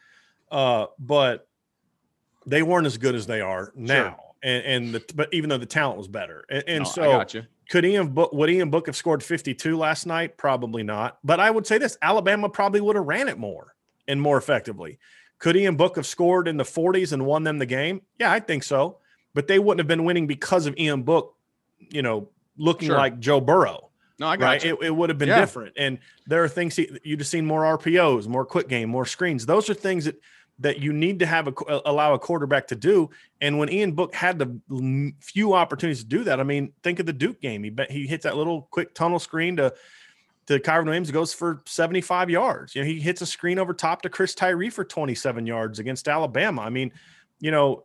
[0.50, 1.46] uh, but
[2.46, 3.94] they weren't as good as they are now.
[3.94, 4.16] Sure.
[4.44, 7.84] And, and the, but even though the talent was better, and, and no, so could
[7.84, 10.36] Ian Book would Ian Book have scored 52 last night?
[10.36, 11.18] Probably not.
[11.22, 13.76] But I would say this: Alabama probably would have ran it more
[14.09, 14.98] and more effectively.
[15.38, 18.03] Could Ian Book have scored in the 40s and won them the game?
[18.18, 18.98] Yeah, I think so.
[19.35, 21.35] But they wouldn't have been winning because of Ian Book,
[21.91, 22.97] you know, looking sure.
[22.97, 23.91] like Joe Burrow.
[24.18, 24.64] No, I got right?
[24.64, 25.41] It, it, would have been yeah.
[25.41, 25.74] different.
[25.76, 29.47] And there are things he, you'd have seen more RPOs, more quick game, more screens.
[29.47, 30.20] Those are things that
[30.59, 33.11] that you need to have a, uh, allow a quarterback to do.
[33.41, 37.07] And when Ian Book had the few opportunities to do that, I mean, think of
[37.07, 37.64] the Duke game.
[37.64, 39.74] He he hits that little quick tunnel screen to
[40.47, 42.74] to Kyren Williams goes for 75 yards.
[42.74, 46.09] You know, he hits a screen over top to Chris Tyree for 27 yards against
[46.09, 46.62] Alabama.
[46.62, 46.93] I mean,
[47.43, 47.82] you know,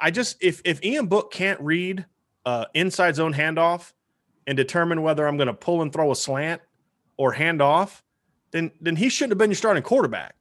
[0.00, 2.04] I, just if if Ian Book can't read
[2.44, 3.92] uh, inside zone handoff
[4.48, 6.60] and determine whether I'm going to pull and throw a slant
[7.16, 8.02] or hand off,
[8.50, 10.34] then then he shouldn't have been your starting quarterback.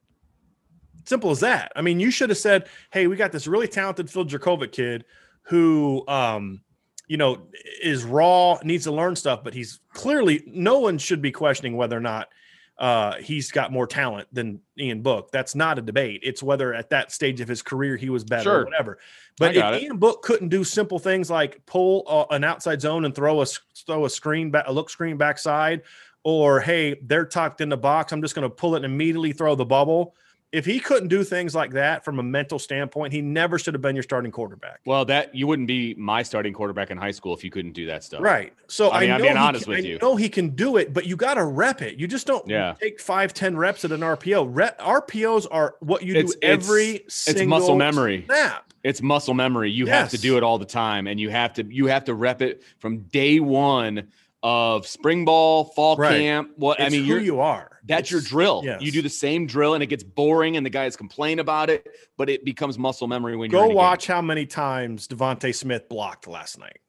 [1.06, 1.74] Simple as that.
[1.76, 5.06] I mean, you should have said, "Hey, we got this really talented Phil Jurkovec kid
[5.44, 6.64] who, um,
[7.08, 7.44] you know,
[7.84, 11.96] is raw, needs to learn stuff, but he's clearly no one should be questioning whether
[11.96, 12.30] or not
[12.78, 15.32] uh, he's got more talent than Ian Book.
[15.32, 16.22] That's not a debate.
[16.24, 18.62] It's whether at that stage of his career he was better sure.
[18.62, 18.98] or whatever.
[19.38, 19.84] But if it.
[19.84, 23.46] Ian Book couldn't do simple things like pull uh, an outside zone and throw a
[23.86, 25.84] throw a screen back, a look screen backside,
[26.24, 29.32] or hey, they're tucked in the box, I'm just going to pull it and immediately
[29.32, 30.16] throw the bubble
[30.56, 33.82] if he couldn't do things like that from a mental standpoint, he never should have
[33.82, 34.80] been your starting quarterback.
[34.86, 37.88] Well, that you wouldn't be my starting quarterback in high school if you couldn't do
[37.88, 38.22] that stuff.
[38.22, 38.54] Right.
[38.68, 39.96] So I mean, I am being honest can, with you.
[39.96, 42.00] I know he can do it, but you got to rep it.
[42.00, 42.74] You just don't yeah.
[42.80, 44.48] take five, 10 reps at an RPO.
[44.50, 48.24] Rep, RPOs are what you it's, do every it's, single it's muscle memory.
[48.26, 48.72] snap.
[48.86, 49.72] It's muscle memory.
[49.72, 50.00] You yes.
[50.00, 52.42] have to do it all the time, and you have to you have to rep
[52.42, 54.08] it from day one
[54.42, 56.18] of spring ball, fall right.
[56.18, 56.52] camp.
[56.56, 57.75] What I mean, who you are.
[57.86, 58.62] That's your drill.
[58.64, 58.82] Yes.
[58.82, 61.88] You do the same drill, and it gets boring, and the guys complain about it,
[62.18, 66.28] but it becomes muscle memory when you go watch how many times DeVonta Smith blocked
[66.28, 66.80] last night.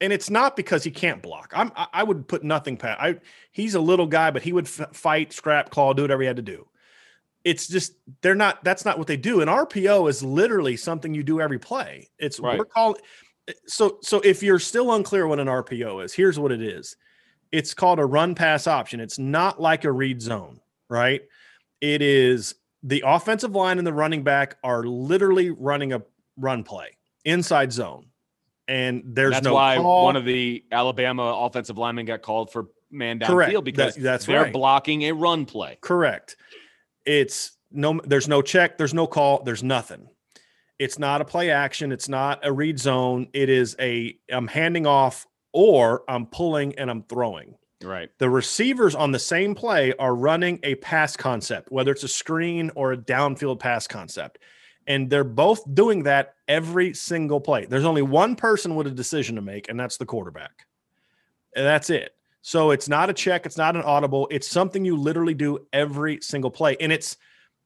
[0.00, 1.52] And it's not because he can't block.
[1.54, 3.00] I'm I would put nothing past.
[3.00, 3.18] I
[3.52, 6.36] he's a little guy, but he would f- fight, scrap, claw, do whatever he had
[6.36, 6.66] to do.
[7.44, 8.64] It's just they're not.
[8.64, 9.40] That's not what they do.
[9.40, 12.08] An RPO is literally something you do every play.
[12.18, 12.58] It's right.
[12.58, 12.98] we're called
[13.66, 16.96] so so if you're still unclear what an RPO is, here's what it is.
[17.52, 18.98] It's called a run pass option.
[18.98, 21.20] It's not like a read zone, right?
[21.80, 26.02] It is the offensive line and the running back are literally running a
[26.36, 28.06] run play inside zone.
[28.68, 30.04] And there's that's no why call.
[30.04, 34.26] one of the Alabama offensive linemen got called for man down downfield because that, that's
[34.26, 34.52] they're right.
[34.52, 35.78] blocking a run play.
[35.80, 36.36] Correct.
[37.04, 40.08] It's no there's no check, there's no call, there's nothing.
[40.78, 41.92] It's not a play action.
[41.92, 43.28] It's not a read zone.
[43.32, 47.54] It is a I'm handing off or I'm pulling and I'm throwing.
[47.82, 48.10] Right.
[48.18, 52.70] The receivers on the same play are running a pass concept, whether it's a screen
[52.74, 54.38] or a downfield pass concept.
[54.86, 57.66] And they're both doing that every single play.
[57.66, 60.66] There's only one person with a decision to make, and that's the quarterback.
[61.54, 62.14] And that's it.
[62.40, 66.20] So it's not a check, it's not an audible, it's something you literally do every
[66.20, 66.76] single play.
[66.80, 67.16] And it's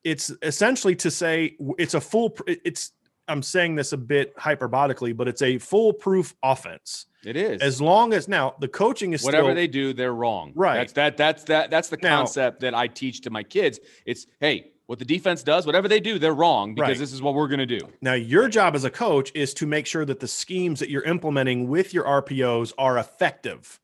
[0.05, 2.93] it's essentially to say it's a full it's
[3.29, 7.07] I'm saying this a bit hyperbolically, but it's a foolproof offense.
[7.25, 7.61] It is.
[7.61, 10.53] As long as now the coaching is whatever still, they do, they're wrong.
[10.55, 10.77] Right.
[10.77, 13.81] That's that that's that that's the now, concept that I teach to my kids.
[14.05, 16.99] It's hey, what the defense does, whatever they do, they're wrong because right.
[16.99, 17.81] this is what we're going to do.
[18.01, 21.03] Now, your job as a coach is to make sure that the schemes that you're
[21.03, 23.81] implementing with your RPOs are effective,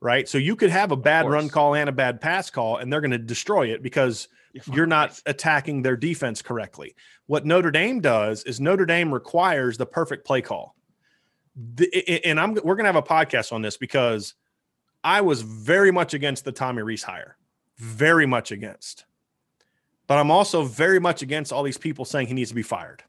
[0.00, 0.28] right?
[0.28, 3.00] So you could have a bad run call and a bad pass call, and they're
[3.00, 4.28] going to destroy it because
[4.72, 6.94] you're not attacking their defense correctly.
[7.26, 10.76] What Notre Dame does is Notre Dame requires the perfect play call.
[11.74, 14.34] The, and I'm we're going to have a podcast on this because
[15.04, 17.36] I was very much against the Tommy Rees hire.
[17.78, 19.04] Very much against.
[20.06, 23.02] But I'm also very much against all these people saying he needs to be fired.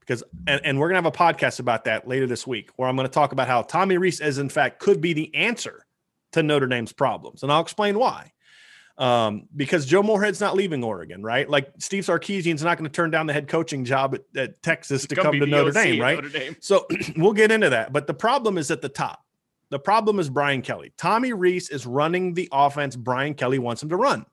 [0.00, 2.88] Because and, and we're going to have a podcast about that later this week where
[2.88, 5.84] I'm going to talk about how Tommy Rees is in fact could be the answer
[6.32, 7.42] to Notre Dame's problems.
[7.42, 8.32] And I'll explain why
[8.98, 11.48] um, because Joe Moorhead's not leaving Oregon, right?
[11.48, 15.06] Like Steve Sarkisian's not going to turn down the head coaching job at, at Texas
[15.06, 16.16] to come to Notre Dame, right?
[16.16, 16.56] Notre Dame.
[16.60, 16.86] So
[17.16, 17.92] we'll get into that.
[17.92, 19.24] But the problem is at the top.
[19.70, 20.92] The problem is Brian Kelly.
[20.96, 24.26] Tommy Rees is running the offense Brian Kelly wants him to run.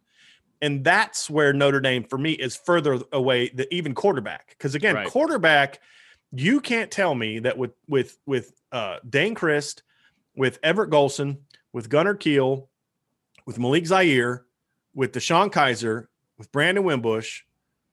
[0.62, 4.50] And that's where Notre Dame, for me, is further away than even quarterback.
[4.50, 5.08] Because again, right.
[5.08, 5.82] quarterback,
[6.32, 9.84] you can't tell me that with with with uh, Dayne Crist,
[10.36, 11.38] with Everett Golson,
[11.74, 12.70] with Gunner Kiel,
[13.46, 14.45] with Malik Zaire,
[14.96, 17.42] with DeShone Kizer, with Brandon Wimbush,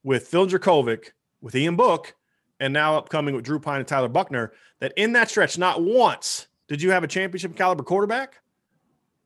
[0.03, 1.11] with Phil Jurkovec,
[1.42, 2.14] with Ian Book,
[2.61, 6.46] and now upcoming with Drew Pyne and Tyler Buckner, that in that stretch, not once
[6.68, 8.40] did you have a championship caliber quarterback.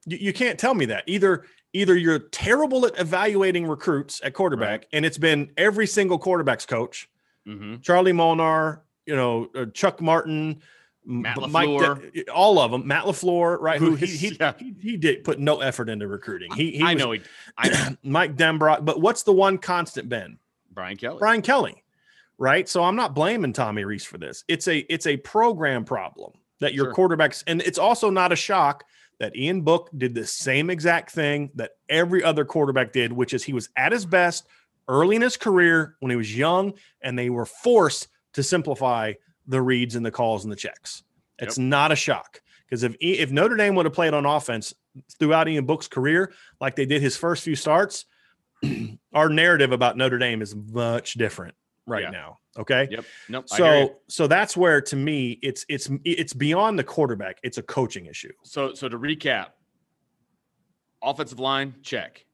[0.07, 1.05] You, you can't tell me that.
[1.07, 4.87] Either either you're terrible at evaluating recruits at quarterback, Right.
[4.95, 7.09] and it's been every single quarterback's coach,
[7.47, 7.83] Mhm.
[7.83, 10.63] Charlie Molnar, you know, uh, Chuck Martin,
[11.07, 13.79] Matt B- Mike, all of them, Matt Lafleur, right?
[13.79, 14.53] Who he he, Yeah.
[14.59, 16.53] he he did put no effort into recruiting.
[16.55, 17.23] He, he I was- know he,
[17.57, 20.39] I know Mike Denbrock, but what's the one constant been?
[20.73, 21.19] Brian Kelly.
[21.19, 21.83] Brian Kelly,
[22.39, 22.69] right?
[22.69, 24.45] So I'm not blaming Tommy Rees for this.
[24.49, 27.09] It's a it's a program problem that your Sure.
[27.09, 28.85] quarterbacks, and it's also not a shock
[29.19, 33.45] that Ian Book did the same exact thing that every other quarterback did, which is
[33.45, 34.47] he was at his best
[34.89, 39.13] early in his career when he was young, and they were forced to simplify
[39.47, 41.03] the reads and the calls and the checks.
[41.39, 44.73] It's not a shock because if if Notre Dame would have played on offense
[45.19, 48.07] throughout Ian Book's career like they did his first few starts,
[49.13, 51.55] our narrative about Notre Dame is much different
[51.87, 52.11] right Yeah.
[52.11, 52.39] now.
[52.59, 52.89] Okay.
[52.91, 53.05] Yep.
[53.29, 53.45] Nope.
[53.53, 53.87] I hear you.
[53.89, 57.39] So so that's where to me it's it's it's beyond the quarterback.
[57.43, 58.33] It's a coaching issue.
[58.45, 59.49] So so to recap,
[61.03, 62.25] offensive line, check.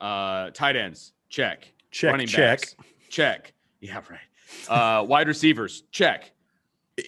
[0.00, 1.72] Uh tight ends, check.
[1.90, 2.60] Check Running check.
[2.60, 2.76] backs,
[3.08, 3.54] check.
[3.80, 4.20] Yeah, right.
[4.68, 6.30] Uh wide receivers, check.
[6.98, 7.02] E-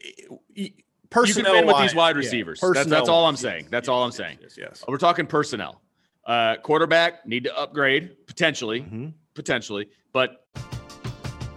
[0.57, 0.75] You can win
[1.15, 2.61] with these Personnel-wise, wide yeah, receivers.
[2.61, 3.63] That's, that's all I'm saying.
[3.65, 4.39] yes, That's yes, all I'm yes, saying.
[4.43, 4.55] Yes.
[4.59, 4.85] yes.
[4.89, 5.81] We're talking personnel.
[6.27, 9.13] Uh quarterback need to upgrade potentially, Mhm.
[9.35, 10.45] potentially, but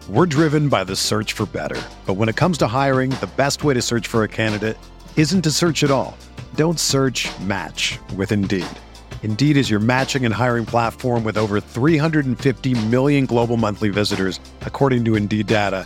[0.07, 1.79] We're driven by the search for better.
[2.07, 4.77] But when it comes to hiring, the best way to search for a candidate
[5.15, 6.17] isn't to search at all.
[6.55, 8.65] Don't search match with Indeed.
[9.21, 15.05] Indeed is your matching and hiring platform with over 350 million global monthly visitors, according
[15.05, 15.85] to Indeed data,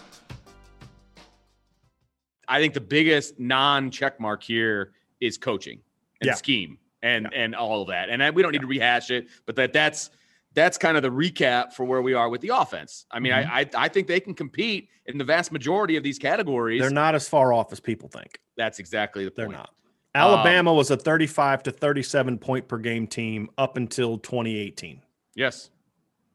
[2.51, 4.91] I think the biggest non-check mark here
[5.21, 5.79] is coaching
[6.19, 6.33] and Yeah.
[6.33, 8.09] scheme and and all of that.
[8.09, 10.11] And I, we don't need to rehash it, but that that's
[10.53, 13.05] that's kind of the recap for where we are with the offense.
[13.09, 13.49] I mean, mm-hmm.
[13.49, 16.81] I, I I think they can compete in the vast majority of these categories.
[16.81, 18.39] They're not as far off as people think.
[18.57, 19.57] That's exactly the They're point.
[19.57, 19.69] not.
[20.13, 25.01] Alabama um, was a 35 to 37 point per game team up until 2018.
[25.35, 25.69] Yes.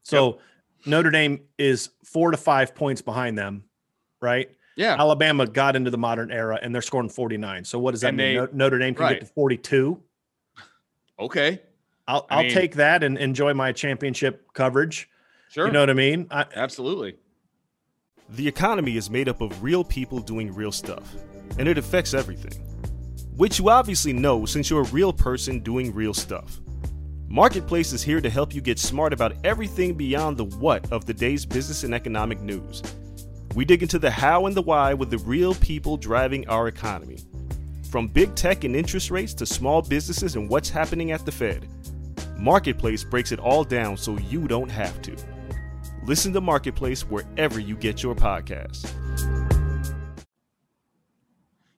[0.01, 0.39] So
[0.87, 3.65] Notre Dame is four to five points behind them,
[4.19, 4.49] right?
[4.77, 4.95] Yeah.
[4.97, 7.65] Alabama got into the modern era and they're scoring 49.
[7.65, 8.27] So what does that And mean?
[8.35, 9.19] they- No- Notre Dame can right.
[9.19, 9.99] get to 42.
[11.19, 11.61] Okay.
[12.07, 15.09] I'll, I I'll mean- take that and enjoy my championship coverage.
[15.49, 15.65] Sure.
[15.67, 16.27] You know what I mean?
[16.31, 17.15] I, Absolutely.
[18.29, 21.15] The economy is made up of real people doing real stuff,
[21.57, 22.61] and it affects everything.
[23.37, 26.59] Which you obviously know since you're a real person doing real stuff.
[27.29, 31.13] Marketplace is here to help you get smart about everything beyond the what of the
[31.13, 32.81] day's business and economic news.
[33.57, 37.17] We dig into the how and the why with the real people driving our economy.
[37.89, 41.67] From big tech and interest rates to small businesses and what's happening at the Fed.
[42.37, 45.15] Marketplace breaks it all down so you don't have to.
[46.03, 48.93] Listen to Marketplace wherever you get your podcasts.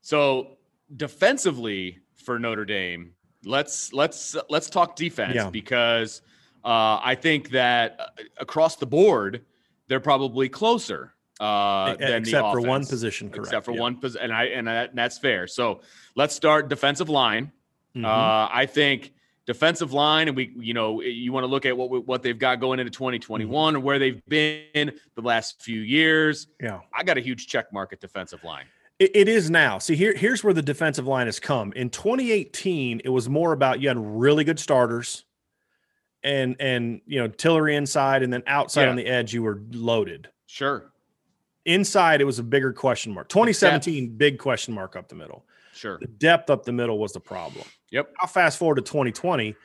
[0.02, 0.58] So
[0.98, 3.14] defensively for Notre Dame,
[3.46, 5.50] let's let's let's talk defense Yeah.
[5.50, 6.24] because
[6.66, 9.46] uh, I think that uh, across the board
[9.88, 13.48] they're probably closer uh, except for one position, correct?
[13.48, 13.80] except for yeah.
[13.80, 15.48] one position, and I and, that, and that's fair.
[15.48, 15.82] So
[16.16, 17.52] let's start defensive line.
[17.96, 18.06] Mhm.
[18.06, 19.14] Uh, I think
[19.46, 22.60] defensive line, and we, you know, you want to look at what what they've got
[22.60, 26.48] going into 2021 and where they've been the last few years.
[26.62, 26.82] yeah.
[26.94, 28.66] I got a huge check mark at defensive line.
[29.00, 29.80] It, it is now.
[29.80, 31.72] See, here, here's where the defensive line has come.
[31.74, 35.24] In 2018, it was more about you had really good starters,
[36.22, 38.90] and and you know Tillery inside, and then outside Yeah.
[38.90, 40.28] on the edge you were loaded.
[40.48, 40.92] Sure,
[41.70, 43.30] Inside, it was a bigger question mark.
[43.30, 45.46] 2017, big question mark up the middle.
[45.74, 46.00] sure.
[46.00, 47.64] The depth up the middle was the problem.
[47.92, 48.12] Yep.
[48.20, 49.56] I'll fast forward to 2020.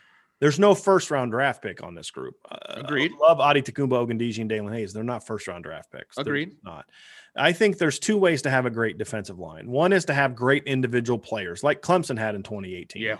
[0.40, 2.34] There's no first round draft pick on this group.
[2.50, 3.12] Uh, Agreed.
[3.12, 4.92] I love Adetokunbo, Ogundeji, and Daelin Hayes.
[4.92, 6.16] They're not first round draft picks.
[6.16, 6.57] They're Agreed.
[6.62, 6.84] not.
[7.36, 9.68] I think there's two ways to have a great defensive line.
[9.70, 13.00] One is to have great individual players, like Clemson had in 2018.
[13.02, 13.16] Yeah.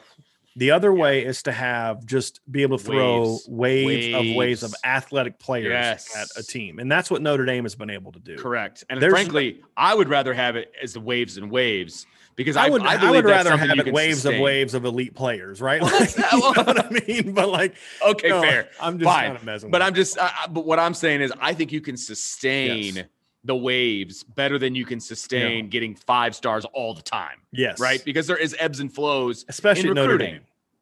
[0.57, 3.49] The other way is to have just be able to throw Waves.
[3.49, 6.17] waves, of waves of athletic players Yes.
[6.17, 8.37] at a team, and that's what Notre Dame has been able to do.
[8.37, 8.85] Correct.
[8.89, 12.67] And There's- frankly, I would rather have it as the waves and waves because I
[12.67, 14.35] I, would, I, I, would rather have it waves sustain.
[14.41, 15.81] of waves of elite players, right?
[15.95, 17.33] Like, you know what I mean?
[17.33, 17.75] But like,
[18.05, 18.69] Okay, no, fair.
[18.81, 19.25] I'm just Fine.
[19.27, 19.71] kind of messing.
[19.71, 20.17] But I'm just,
[20.51, 23.05] but what I'm saying is, I think you can sustain Yes.
[23.47, 28.03] The waves better than you can sustain getting five stars all the time, yes, right?
[28.03, 30.17] Because there is ebbs and flows, especially in Notre.
[30.17, 30.41] Dame.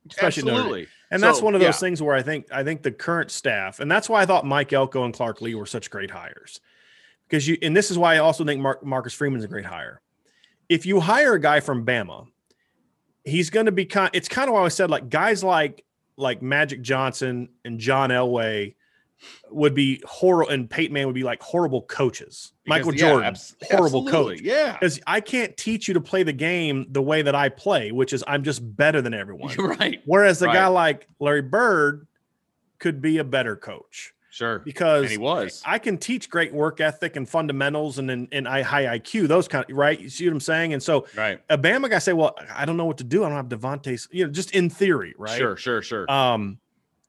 [0.09, 0.63] Especially Notre Dame.
[0.63, 0.89] Absolutely.
[1.11, 1.81] And that's one of those yeah.
[1.81, 4.73] things where I think I think the current staff, and that's why I thought Mike
[4.73, 6.61] Elko and Clark Lea were such great hires,
[7.29, 7.59] because you.
[7.61, 10.01] And this is why I also think Mark, Marcus Freeman's a great hire.
[10.69, 12.29] If you hire a guy from Bama,
[13.25, 14.11] he's going to be kind.
[14.13, 15.85] It's kind of why I said like guys like
[16.17, 18.75] like Magic Johnson and John Elway
[19.51, 22.53] would be horrible, and Peyton Man would be like horrible coaches.
[22.65, 24.41] Because- Michael yeah, Jordan, abs- horrible coach.
[24.41, 24.73] Yeah.
[24.75, 28.13] Because I can't teach you to play the game the way that I play, which
[28.13, 29.55] is I'm just better than everyone.
[29.59, 30.01] Right.
[30.07, 32.07] Whereas a guy like Larry Bird
[32.79, 34.59] could be a better coach Sure.
[34.61, 35.63] because And he was.
[35.67, 39.47] I can teach great work ethic and fundamentals and and, and I high IQ, those
[39.47, 39.99] kind of right.
[40.01, 40.73] You see what I'm saying?
[40.73, 41.41] And so Right.
[41.51, 43.25] a Bama guy say, Well, I don't know what to do.
[43.25, 45.37] I don't have DeVonta's, you know, just in theory, right?
[45.37, 45.57] Sure.
[45.57, 45.83] Sure.
[45.83, 46.11] Sure.
[46.11, 46.59] Um,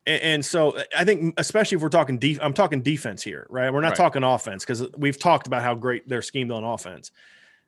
[0.06, 3.72] and, and so I think, especially if we're talking def- I'm talking defense here, right?
[3.74, 3.98] We're not Right.
[3.98, 7.12] talking offense because we've talked about how great they're schemed on offense.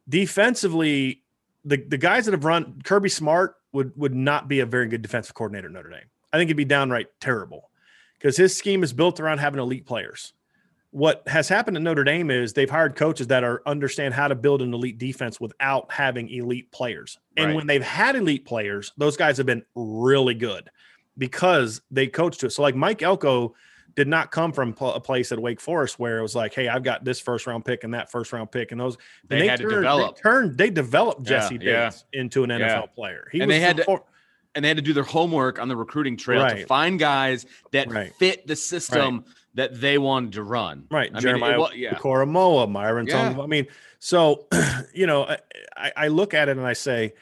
[0.10, 1.22] Defensively,
[1.66, 5.02] the the guys that have run Kirby Smart would would not be a very good
[5.02, 6.06] defensive coordinator at Notre Dame.
[6.32, 7.70] I think he'd be downright terrible
[8.18, 10.34] because his scheme is built around having elite players.
[10.92, 14.36] What has happened at Notre Dame is they've hired coaches that are understand how to
[14.36, 17.18] build an elite defense without having elite players.
[17.36, 17.56] And Right.
[17.58, 20.70] when they've had elite players, those guys have been really good
[21.18, 22.52] because they coached to it.
[22.52, 23.56] So like Mike Elko
[23.96, 26.84] did not come from a place at Wake Forest where it was like, hey, I've
[26.84, 28.98] got this first round pick and that first round pick and those.
[29.30, 30.16] and They had to turned, develop.
[30.18, 30.58] They turned.
[30.58, 31.86] They developed Yeah, Jesse yeah.
[31.90, 32.82] Bates into an NFL Yeah.
[32.88, 33.28] player.
[33.32, 34.04] He And was they had the to-
[34.54, 37.90] and they had to do their homework on the recruiting trail to find guys that
[37.92, 38.14] Right.
[38.16, 40.86] fit the system that they wanted to run.
[40.92, 41.10] right.
[41.10, 41.94] I mean, it Jeremiah wa- yeah.
[41.96, 43.36] Koromoa, Myron Yeah.
[43.42, 43.68] I mean,
[44.00, 44.48] so
[44.94, 45.24] you know,
[45.78, 47.14] I, I look at it and I say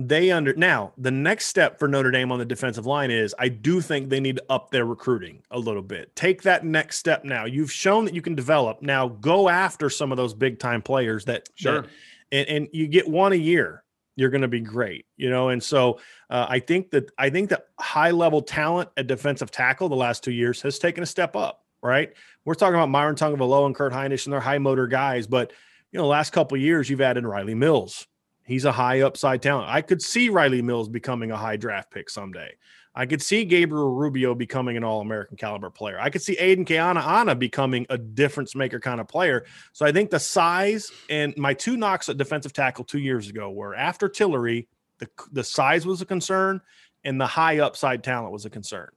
[0.00, 3.48] they under now the next step for Notre Dame on the defensive line is I
[3.48, 6.14] do think they need to up their recruiting a little bit.
[6.14, 7.46] Take that next step now.
[7.46, 8.80] You've shown that you can develop.
[8.80, 11.82] Now go after some of those big time players that Sure.
[11.82, 11.90] that-
[12.30, 13.82] and, and you get one a year
[14.14, 17.48] you're going to be great you know and so uh, i think that i think
[17.50, 21.36] that high level talent at defensive tackle the last two years has taken a step
[21.36, 22.12] up right
[22.44, 25.52] we're talking about myron Tagovailoa and kurt Hinish and they're high motor guys but
[25.92, 28.06] you know last couple of years you've added riley mills
[28.48, 32.10] he's a high upside talent i could see riley mills becoming a high draft pick
[32.10, 32.50] someday
[32.98, 36.00] I could see Gabriel Rubio becoming an All American caliber player.
[36.00, 39.44] I could see Aiden Keanaaina becoming a difference maker kind of player.
[39.72, 43.52] So I think the size and my two knocks at defensive tackle two years ago
[43.52, 44.66] were after Tillery,
[44.98, 46.60] the, the size was a concern
[47.04, 48.90] and the high upside talent was a concern.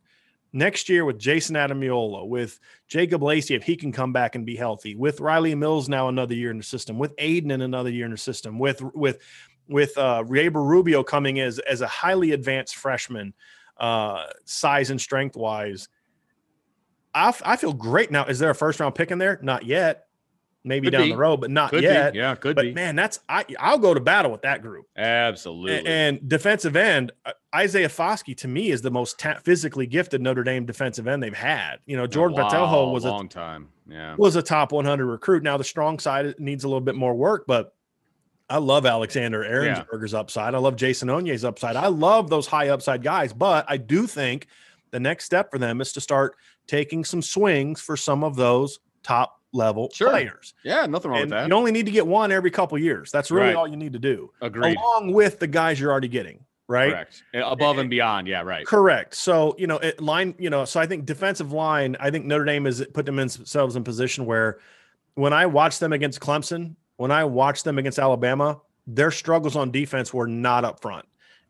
[0.53, 4.55] Next year with Jayson Ademilola, with Jacob Lacey, if he can come back and be
[4.55, 8.05] healthy, with Riley Mills now another year in the system, with Aiden in another year
[8.05, 9.19] in the system, with with
[9.69, 13.33] with uh Rubio coming as as a highly advanced freshman,
[13.77, 15.87] uh size and strength wise.
[17.13, 18.25] I, f- I feel great now.
[18.25, 19.39] Is there a first round pick in there?
[19.41, 20.07] Not yet.
[20.63, 21.11] Maybe Could down be.
[21.11, 22.13] the road, but not Could yet.
[22.13, 22.19] be.
[22.19, 22.73] Yeah, could But be.
[22.73, 24.85] man, that's I I'll go to battle with that group.
[24.95, 25.77] Absolutely.
[25.77, 30.21] A- And defensive end, uh, Isaiah Foskey to me is the most ta- physically gifted
[30.21, 31.77] Notre Dame defensive end they've had.
[31.87, 33.69] You know, Jordan wow, Patelho was a long time.
[33.89, 34.15] Yeah.
[34.17, 35.41] was a top 100 recruit.
[35.43, 37.73] Now the strong side needs a little bit more work, but
[38.49, 40.53] I love Alexander Ehrensberger's upside.
[40.53, 41.75] I love Jason Onye's upside.
[41.75, 44.47] I love those high upside guys, but I do think
[44.91, 46.35] the next step for them is to start
[46.67, 50.09] taking some swings for some of those top level Sure.
[50.09, 50.53] players.
[50.63, 51.47] Yeah, nothing wrong And with that.
[51.49, 53.11] you only need to get one every couple years.
[53.11, 53.55] That's really Right.
[53.55, 54.77] all you need to do, Agreed.
[54.77, 56.45] along with the guys you're already getting.
[56.67, 56.91] Right.
[56.91, 57.23] Correct.
[57.33, 58.27] Above and beyond.
[58.29, 58.65] Yeah, right.
[58.65, 59.13] Correct.
[59.13, 62.45] So, you know, it line, you know, so I think defensive line, I think Notre
[62.45, 64.59] Dame has put themselves in position where
[65.15, 69.71] when I watched them against Clemson, when I watched them against Alabama, their struggles on
[69.71, 71.05] defense were not up front.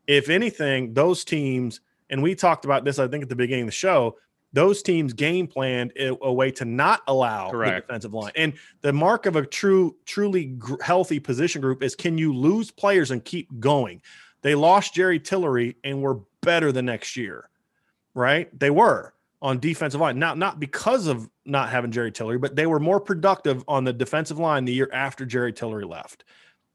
[0.08, 1.80] If anything, those teams,
[2.10, 4.16] and we talked about this, I think, at the beginning of the show,
[4.52, 7.86] those teams game planned a, way to not allow Correct.
[7.86, 8.32] the defensive line.
[8.36, 12.70] And the mark of a true, truly gr- healthy position group is can you lose
[12.70, 14.02] players and keep going?
[14.42, 17.48] They lost Jerry Tillery and were better the next year,
[18.14, 18.48] right?
[18.58, 20.18] They were on defensive line.
[20.18, 23.92] Not not because of not having Jerry Tillery, but they were more productive on the
[23.92, 26.24] defensive line the year after Jerry Tillery left.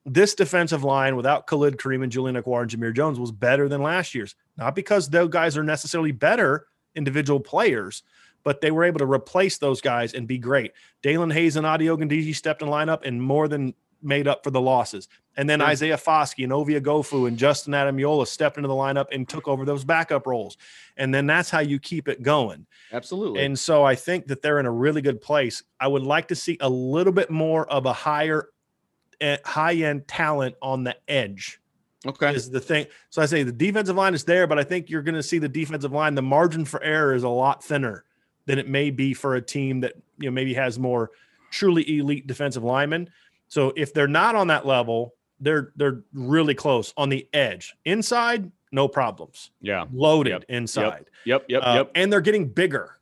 [0.05, 3.81] This defensive line without Khalid Kareem and Julian Okwara and Jamir Jones was better than
[3.81, 4.35] last year's.
[4.55, 6.67] Not because those guys are necessarily better
[6.97, 8.03] individual players,
[8.43, 10.73] but they were able to replace those guys and be great.
[11.03, 14.61] Daelin Hayes and Adi Ogundeji stepped in lineup and more than made up for the
[14.61, 15.07] losses.
[15.35, 15.67] And then Sure.
[15.69, 19.65] Isaiah Foskey and Ovie Oghoufo and Justin Ademilola stepped into the lineup and took over
[19.65, 20.57] those backup roles.
[20.97, 22.65] And then that's how you keep it going.
[22.91, 23.43] Absolutely.
[23.43, 25.63] And so I think that they're in a really good place.
[25.79, 28.49] I would like to see a little bit more of a higher
[29.21, 31.59] eh, high end talent on the edge
[32.09, 32.33] okay.
[32.33, 32.87] is the thing.
[33.09, 35.39] So I say the defensive line is there, but I think you're going to see
[35.39, 36.15] the defensive line.
[36.15, 38.03] The margin for error is a lot thinner
[38.45, 41.11] than it may be for a team that you know maybe has more
[41.51, 43.09] truly elite defensive linemen.
[43.47, 47.75] So if they're not on that level, they're they're really close on the edge.
[47.85, 49.51] Inside, no problems.
[49.61, 49.85] Yeah.
[49.93, 50.45] Loaded Yep.
[50.49, 51.05] inside.
[51.25, 51.45] Yep.
[51.47, 51.61] Yep.
[51.63, 51.91] Uh, yep.
[51.95, 52.97] And they're getting bigger.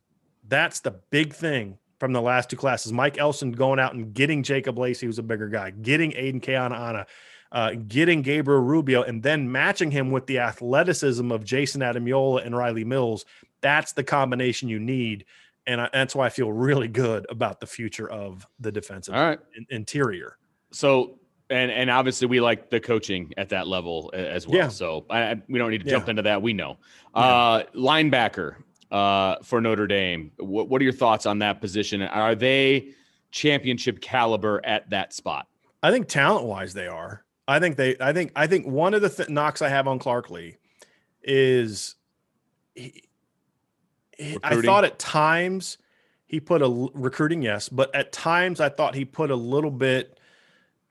[0.48, 2.92] That's the big thing from the last two classes.
[2.92, 7.06] Mike Elston going out and getting Jacob Lacey, who's a bigger guy, getting Aiden Keana
[7.52, 12.54] uh, getting Gabriel Rubio, and then matching him with the athleticism of Jayson Ademilola and
[12.54, 13.24] Rylie Mills.
[13.60, 15.24] That's the combination you need.
[15.66, 19.20] And I, that's why I feel really good about the future of the defensive All
[19.24, 19.38] right.
[19.56, 20.36] in- interior.
[20.70, 21.18] So
[21.50, 24.58] and and obviously we like the coaching at that level as well.
[24.58, 24.68] Yeah.
[24.68, 25.92] So I, we don't need to Yeah.
[25.92, 26.42] jump into that.
[26.42, 26.78] We know.
[27.14, 27.22] Yeah.
[27.22, 28.56] Uh, linebacker
[28.90, 30.30] uh, for Notre Dame.
[30.38, 32.02] What, what are your thoughts on that position?
[32.02, 32.90] Are they
[33.32, 35.46] championship caliber at that spot?
[35.82, 37.24] I think talent wise, they are.
[37.48, 37.96] I think they.
[38.00, 38.32] I think.
[38.34, 40.56] I think one of the th- knocks I have on Clark Lea
[41.22, 41.94] is
[42.74, 43.04] he,
[44.16, 45.78] he- I thought at times
[46.26, 50.18] he put a recruiting, yes, but at times I thought he put a little bit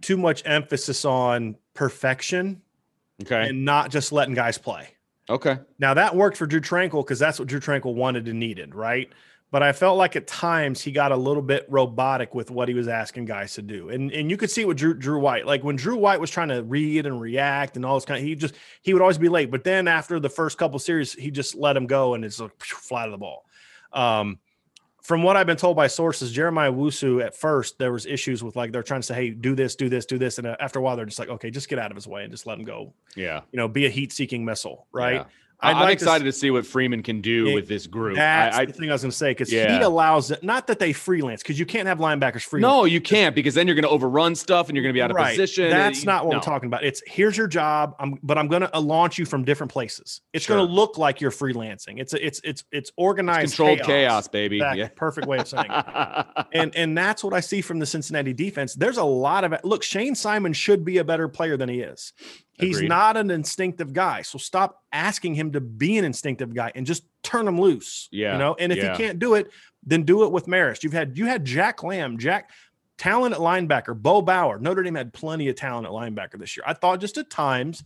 [0.01, 2.61] too much emphasis on perfection
[3.21, 3.49] Okay.
[3.49, 4.89] and not just letting guys play.
[5.29, 5.57] okay.
[5.79, 9.09] Now that worked for Drue Tranquill because that's what Drue Tranquill wanted and needed, right?
[9.55, 12.73] But I felt like at times he got a little bit robotic with what he
[12.73, 15.45] was asking guys to do, and and you could see it with Drew Drew White.
[15.45, 18.25] Like when Drew White was trying to read and react and all this kind of,
[18.25, 19.51] he just he would always be late.
[19.51, 22.51] But then after the first couple series, he just let him go and it's like
[22.61, 23.45] flat of the ball.
[23.93, 24.39] Um,
[25.01, 28.57] from what I've been told by sources, Jeremiah Owusu at first there was issues with
[28.57, 30.79] like they're trying to say, hey, do this, do this, do this, and uh, after
[30.79, 32.59] a while they're just like, okay, just get out of his way and just let
[32.59, 32.93] him go.
[33.15, 33.39] Yeah.
[33.53, 35.21] You know, be a heat-seeking missile, right?
[35.21, 35.25] Yeah.
[35.59, 38.15] I'm like excited to, see what Freeman can do Yeah, with this group.
[38.15, 40.43] That's I, I, the thing I was going to say because he allows it.
[40.43, 42.73] Not that they freelance because you can't have linebackers freelance.
[42.73, 45.01] no, you can't because then you're going to overrun stuff and you're going to be
[45.01, 45.31] out of right.
[45.31, 45.69] position.
[45.69, 46.37] That's and- not what no.
[46.37, 46.83] we're talking about.
[46.83, 47.95] It's here's your job.
[47.99, 50.21] I'm, but I'm going to uh, launch you from different places.
[50.33, 51.99] It's going to look like you're freelancing.
[51.99, 54.57] It's a, it's it's it's organized Controlled chaos, baby.
[54.57, 54.81] Exactly.
[54.81, 54.89] Yeah.
[54.95, 56.25] Perfect way of saying it.
[56.53, 58.75] and and that's what I see from the Cincinnati defense.
[58.75, 59.83] There's a lot of look.
[59.83, 62.13] Shane Simon should be a better player than he is.
[62.57, 62.89] He's Agreed.
[62.89, 64.21] not an instinctive guy.
[64.21, 68.07] So stop asking him to be an instinctive guy and just turn him loose.
[68.11, 68.91] Yeah, You know, and if yeah.
[68.91, 69.51] you can't do it,
[69.83, 70.83] then do it with Marist.
[70.83, 72.49] You've had you had Jack Lamb, Jack
[72.97, 74.57] talent at linebacker, Bo Bauer.
[74.59, 76.63] Notre Dame had plenty of talent at linebacker this year.
[76.65, 77.83] I thought just at times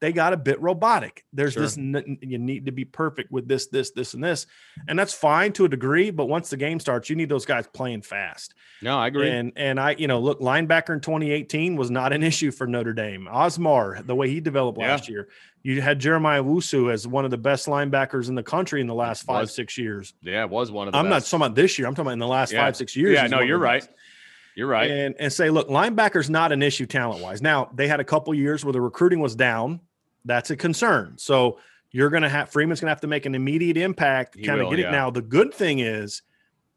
[0.00, 1.24] they got a bit robotic.
[1.32, 1.62] There's Sure.
[1.62, 4.46] this you need to be perfect with this, this, this, and this,
[4.86, 6.10] and that's fine to a degree.
[6.10, 8.54] But once the game starts, you need those guys playing fast.
[8.80, 9.28] no, I agree.
[9.30, 12.92] And and I, you know, look, linebacker in 2018 was not an issue for Notre
[12.92, 13.28] Dame.
[13.30, 14.88] Asmar, the way he developed Yeah.
[14.92, 15.28] last year,
[15.64, 18.94] you had Jeremiah Owusu as one of the best linebackers in the country in the
[18.94, 19.54] last five, Was.
[19.54, 20.14] six years.
[20.22, 21.30] yeah, it was one of the I'm not best.
[21.32, 21.88] talking about this year.
[21.88, 22.62] I'm talking about in the last Yeah.
[22.64, 23.14] five, six years.
[23.14, 23.80] Yeah, no, you're right.
[23.80, 23.90] best.
[24.54, 24.90] You're right.
[24.90, 27.40] And and say, look, linebacker's not an issue talent wise.
[27.40, 29.80] Now they had a couple years where the recruiting was down.
[30.24, 31.14] That's a concern.
[31.16, 31.58] So
[31.90, 34.70] you're going to have Freeman's going to have to make an immediate impact, kind of
[34.70, 34.88] get yeah.
[34.88, 34.92] it.
[34.92, 36.22] Now the good thing is,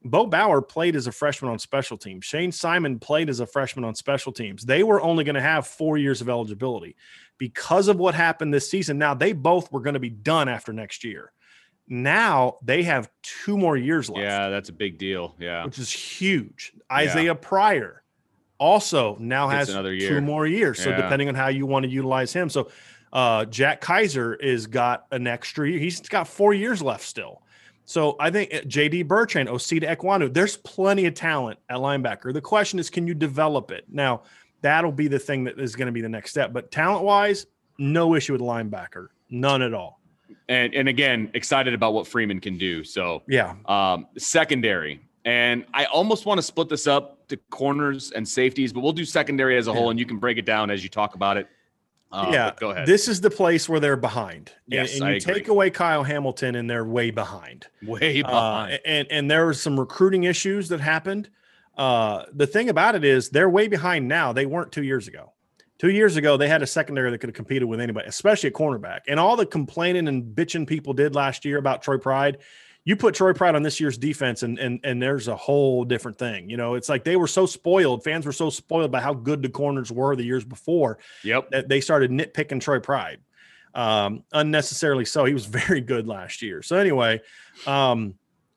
[0.03, 2.25] Bo Bauer played as a freshman on special teams.
[2.25, 4.63] Shane Simon played as a freshman on special teams.
[4.63, 6.95] They were only going to have four years of eligibility
[7.37, 8.97] because of what happened this season.
[8.97, 11.31] Now they both were going to be done after next year.
[11.87, 15.35] Now they have two more years left yeah, that's a big deal.
[15.39, 15.65] Yeah.
[15.65, 16.71] which is huge.
[16.91, 18.01] Isaiah Pryor
[18.57, 20.09] also now has another year.
[20.09, 20.81] two more years.
[20.81, 21.01] So Yeah.
[21.01, 22.69] depending on how you want to utilize him, so
[23.13, 25.79] uh, Jack Kiser is got an extra year.
[25.79, 27.41] He's got four years left still.
[27.85, 32.33] So I think uh, JD Bertrand, Osita Ekwonu, there's plenty of talent at linebacker.
[32.33, 33.85] The question is, can you develop it?
[33.89, 34.23] Now
[34.61, 36.53] that'll be the thing that is going to be the next step.
[36.53, 37.47] But talent wise,
[37.77, 39.99] no issue with linebacker, none at all.
[40.47, 42.83] And and again, excited about what Freeman can do.
[42.83, 45.01] So Yeah, um, secondary.
[45.23, 49.05] And I almost want to split this up to corners and safeties, but we'll do
[49.05, 51.47] secondary as a whole, and you can break it down as you talk about it.
[52.11, 52.85] Uh, yeah, go ahead.
[52.87, 54.51] This is the place where they're behind.
[54.65, 57.67] And- Yes, and, I you take away Kyle Hamilton, and they're way behind.
[57.85, 58.79] Way Uh, behind.
[58.85, 61.29] and and there were some recruiting issues that happened.
[61.77, 64.33] Uh, the thing about it is they're way behind now.
[64.33, 65.31] They weren't two years ago.
[65.79, 68.51] Two years ago, they had a secondary that could have competed with anybody, especially a
[68.51, 68.99] cornerback.
[69.07, 72.37] And all the complaining and bitching people did last year about Troy Pride,
[72.83, 76.17] you put Troy Pride on this year's defense, and and and there's a whole different
[76.17, 76.49] thing.
[76.49, 78.03] You know, it's like they were so spoiled.
[78.03, 81.49] Fans were so spoiled by how good the corners were the years before yep.
[81.51, 83.19] that they started nitpicking Troy Pride.
[83.73, 85.25] Um, unnecessarily so.
[85.25, 86.61] He was very good last year.
[86.61, 87.21] So anyway,
[87.67, 88.15] um,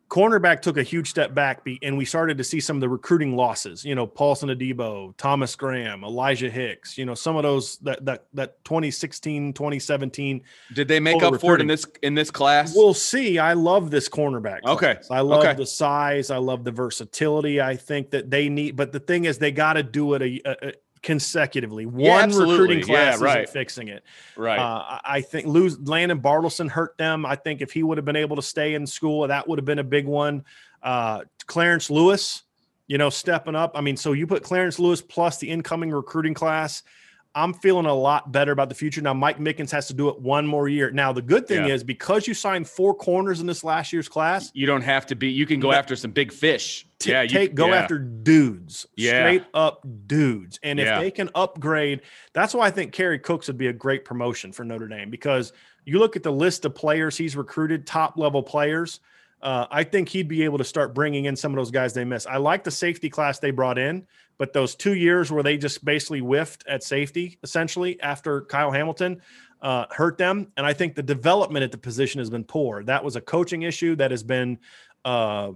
[0.09, 3.35] cornerback took a huge step back and we started to see some of the recruiting
[3.35, 8.05] losses you know paulson adebo thomas graham elijah hicks you know some of those that
[8.05, 10.43] that that 2016 2017
[10.75, 12.75] Did they make up for it in this in this class?
[12.77, 14.97] we'll see i love this cornerback Okay.
[15.11, 15.55] i love Okay.
[15.55, 19.39] the size i love the versatility i think that they need but the thing is
[19.39, 20.73] they got to do it a, a, a
[21.05, 22.55] consecutively one absolutely.
[22.59, 23.49] recruiting Yeah, class isn't right.
[23.49, 24.03] fixing it
[24.37, 24.59] right.
[24.59, 27.25] uh, I- I think lose Landen Bartleson hurt them.
[27.25, 29.65] I think if he would have been able to stay in school, that would have
[29.67, 30.45] been a big one.
[30.83, 32.43] Uh, Clarence Lewis,
[32.89, 33.73] you know, stepping up.
[33.75, 36.83] I mean, so you put Clarence Lewis plus the incoming recruiting class.
[37.37, 39.01] I'm feeling a lot better about the future.
[39.01, 40.91] Now, Mike Mickens has to do it one more year.
[40.93, 41.75] Now, the good thing Yeah.
[41.75, 45.17] is because you signed four corners in this last year's class, you don't have to
[45.17, 45.29] be.
[45.31, 46.87] You can go after some big fish.
[47.01, 47.23] t- yeah.
[47.23, 47.75] You, take go yeah.
[47.75, 49.21] after dudes, Yeah.
[49.23, 50.59] straight up dudes.
[50.63, 52.01] And if they can upgrade,
[52.33, 55.53] that's why I think Kerry Cooks would be a great promotion for Notre Dame because
[55.85, 59.01] you look at the list of players he's recruited, top level players.
[59.43, 62.05] Uh, I think he'd be able to start bringing in some of those guys they
[62.05, 62.27] miss.
[62.27, 64.07] I like the safety class they brought in,
[64.39, 69.23] but those two years where they just basically whiffed at safety, essentially after Kyle Hamilton,
[69.63, 70.49] uh, hurt them.
[70.57, 72.85] And I think the development at the position has been poor.
[72.85, 74.59] That was a coaching issue that has been,
[75.05, 75.53] uh,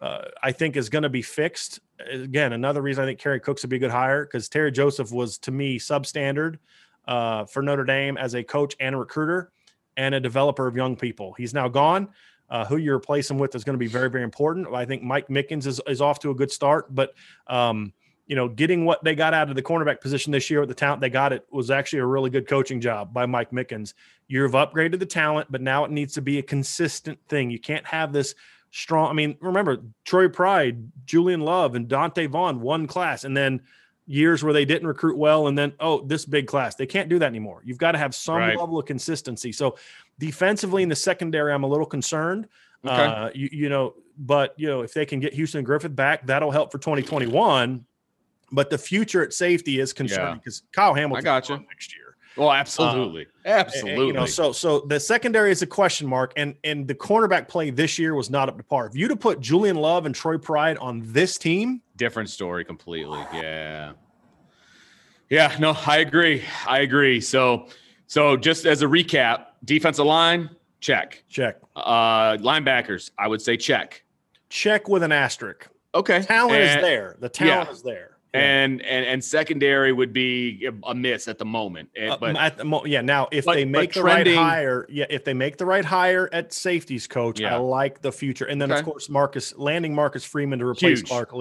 [0.00, 1.80] uh, I think, is going to be fixed.
[2.08, 5.10] Again, another reason I think Kerry Cooks would be a good hire because Terry Joseph
[5.10, 6.58] was to me substandard
[7.08, 9.50] uh, for Notre Dame as a coach and a recruiter
[9.96, 11.34] and a developer of young people.
[11.36, 12.10] He's now gone.
[12.50, 14.72] Uh, who you replace him with is going to be very, very important.
[14.72, 17.12] I think Mike Mickens is, is off to a good start, but
[17.46, 17.92] um,
[18.28, 20.74] you know, getting what they got out of the cornerback position this year with the
[20.74, 23.94] talent they got it was actually a really good coaching job by Mike Mickens.
[24.28, 27.50] You've upgraded the talent, but now it needs to be a consistent thing.
[27.50, 28.34] You can't have this
[28.70, 29.08] strong.
[29.08, 33.62] I mean, remember Troy Pride, Julian Love, and Donte Vaughn one class, and then
[34.06, 36.74] years where they didn't recruit well, and then oh, this big class.
[36.74, 37.62] They can't do that anymore.
[37.64, 38.58] You've got to have some Right.
[38.58, 39.52] level of consistency.
[39.52, 39.76] So
[40.18, 42.46] defensively in the secondary, I'm a little concerned.
[42.84, 42.94] Okay.
[42.94, 46.50] Uh, you, you know, but you know, if they can get Houston Griffith back, that'll
[46.50, 47.84] help for 2021.
[48.50, 50.34] But the future at safety is concerning Yeah.
[50.36, 51.58] because Kyle Hamilton gotcha.
[51.68, 52.04] next year.
[52.36, 54.06] Well, absolutely, And- and, absolutely.
[54.06, 57.70] You know, so so the secondary is a question mark, and and the cornerback play
[57.70, 58.86] this year was not up to par.
[58.86, 63.18] If you'd have put Julian Love and Troy Pride on this team, different story completely.
[63.34, 63.92] Yeah.
[65.28, 66.42] Yeah, no, I agree.
[66.66, 67.20] I agree.
[67.20, 67.66] So
[68.06, 70.48] so just as a recap, defensive line,
[70.80, 71.22] check.
[71.28, 74.04] check, Uh linebackers, I would say check.
[74.48, 75.68] check with an asterisk.
[75.94, 76.22] Okay.
[76.22, 77.16] Talent And- is there.
[77.18, 77.72] The talent yeah.
[77.74, 78.07] is there.
[78.34, 81.88] And and and secondary would be a miss at the moment.
[81.96, 84.42] And- Uh, but at the mo- yeah, now if but- they make the trending- right
[84.42, 87.54] hire, yeah, if they make the right hire at safeties coach, Yeah.
[87.54, 88.44] I like the future.
[88.44, 88.80] And then Okay.
[88.80, 91.08] of course Marcus landing Marcus Freeman to replace Huge.
[91.08, 91.32] Clark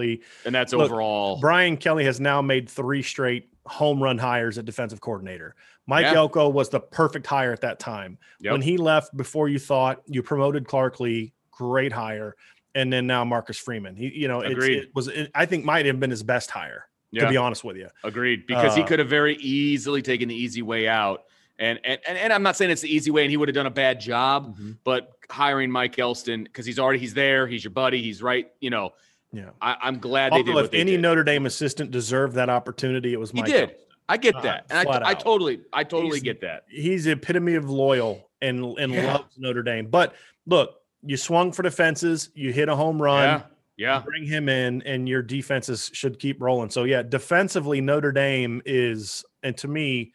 [0.45, 4.65] and that's Look, overall Brian Kelly has now made three straight home run hires at
[4.65, 5.55] defensive coordinator.
[5.87, 6.15] Mike Yeah.
[6.15, 8.17] Elko was the perfect hire at that time.
[8.41, 8.51] Yep.
[8.53, 12.35] When he left before you thought, you promoted Clark Lea, great hire.
[12.77, 13.95] And then now Marcus Freeman.
[13.95, 14.77] He, you know, Agreed.
[14.83, 17.63] it was, it, I think might have been his best hire, yeah, to be honest
[17.63, 17.87] with you.
[18.03, 18.45] agreed.
[18.47, 21.23] Because he Uh, could have very easily taken the easy way out.
[21.59, 23.55] And, and and and I'm not saying it's the easy way and he would have
[23.55, 27.71] done a bad job, but hiring Mike Elston because he's already he's there, he's your
[27.71, 28.51] buddy, he's right.
[28.59, 28.93] You know,
[29.33, 29.49] Yeah.
[29.59, 31.01] I, I'm glad they did if they any did.
[31.01, 33.47] Notre Dame assistant deserved that opportunity, it was Mike.
[33.47, 33.61] He did.
[33.71, 33.77] Elston.
[34.07, 36.65] I get Uh, that, and I, I totally, I totally He's- get that.
[36.69, 39.13] He's the epitome of loyal and and Yeah.
[39.15, 39.87] loves Notre Dame.
[39.87, 40.13] But
[40.45, 40.75] look,
[41.07, 43.23] you swung for the fences, you hit a home run.
[43.23, 43.41] Yeah,
[43.77, 46.69] yeah, bring him in and your defenses should keep rolling.
[46.69, 50.13] So yeah, defensively Notre Dame is and to me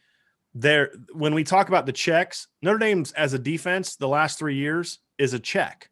[0.54, 4.54] there when we talk about the checks, Notre Dame's as a defense the last 3
[4.54, 5.88] years is a check.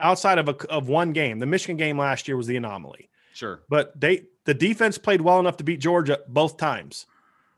[0.00, 1.40] Outside of a, of one game.
[1.40, 3.08] The Michigan game last year was the anomaly.
[3.34, 3.62] sure.
[3.68, 7.06] But they the defense played well enough to beat Georgia both times.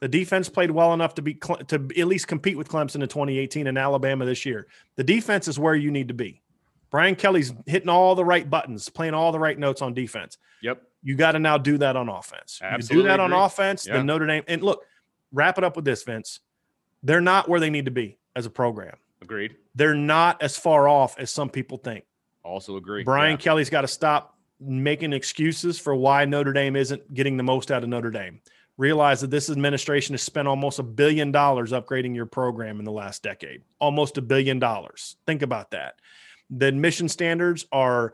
[0.00, 3.66] The defense played well enough to be to at least compete with Clemson in 2018
[3.66, 4.66] and Alabama this year.
[4.96, 6.40] The defense is where you need to be.
[6.90, 10.38] Brian Kelly's hitting all the right buttons, playing all the right notes on defense.
[10.62, 10.82] Yep.
[11.02, 12.58] You got to now do that on offense.
[12.60, 13.94] you Absolutely do that on offense, Yeah.
[13.98, 14.84] then Notre Dame and look,
[15.32, 16.40] wrap it up with this, Vince.
[17.02, 18.96] They're not where they need to be as a program.
[19.22, 19.56] Agreed.
[19.74, 22.04] They're not as far off as some people think.
[22.42, 23.04] Also agree.
[23.04, 23.36] Brian Yeah.
[23.38, 27.82] Kelly's got to stop making excuses for why Notre Dame isn't getting the most out
[27.82, 28.40] of Notre Dame.
[28.76, 32.92] Realize that this administration has spent almost a billion dollars upgrading your program in the
[32.92, 33.62] last decade.
[33.78, 35.16] Almost a billion dollars.
[35.26, 35.96] Think about that.
[36.50, 38.12] The admission standards are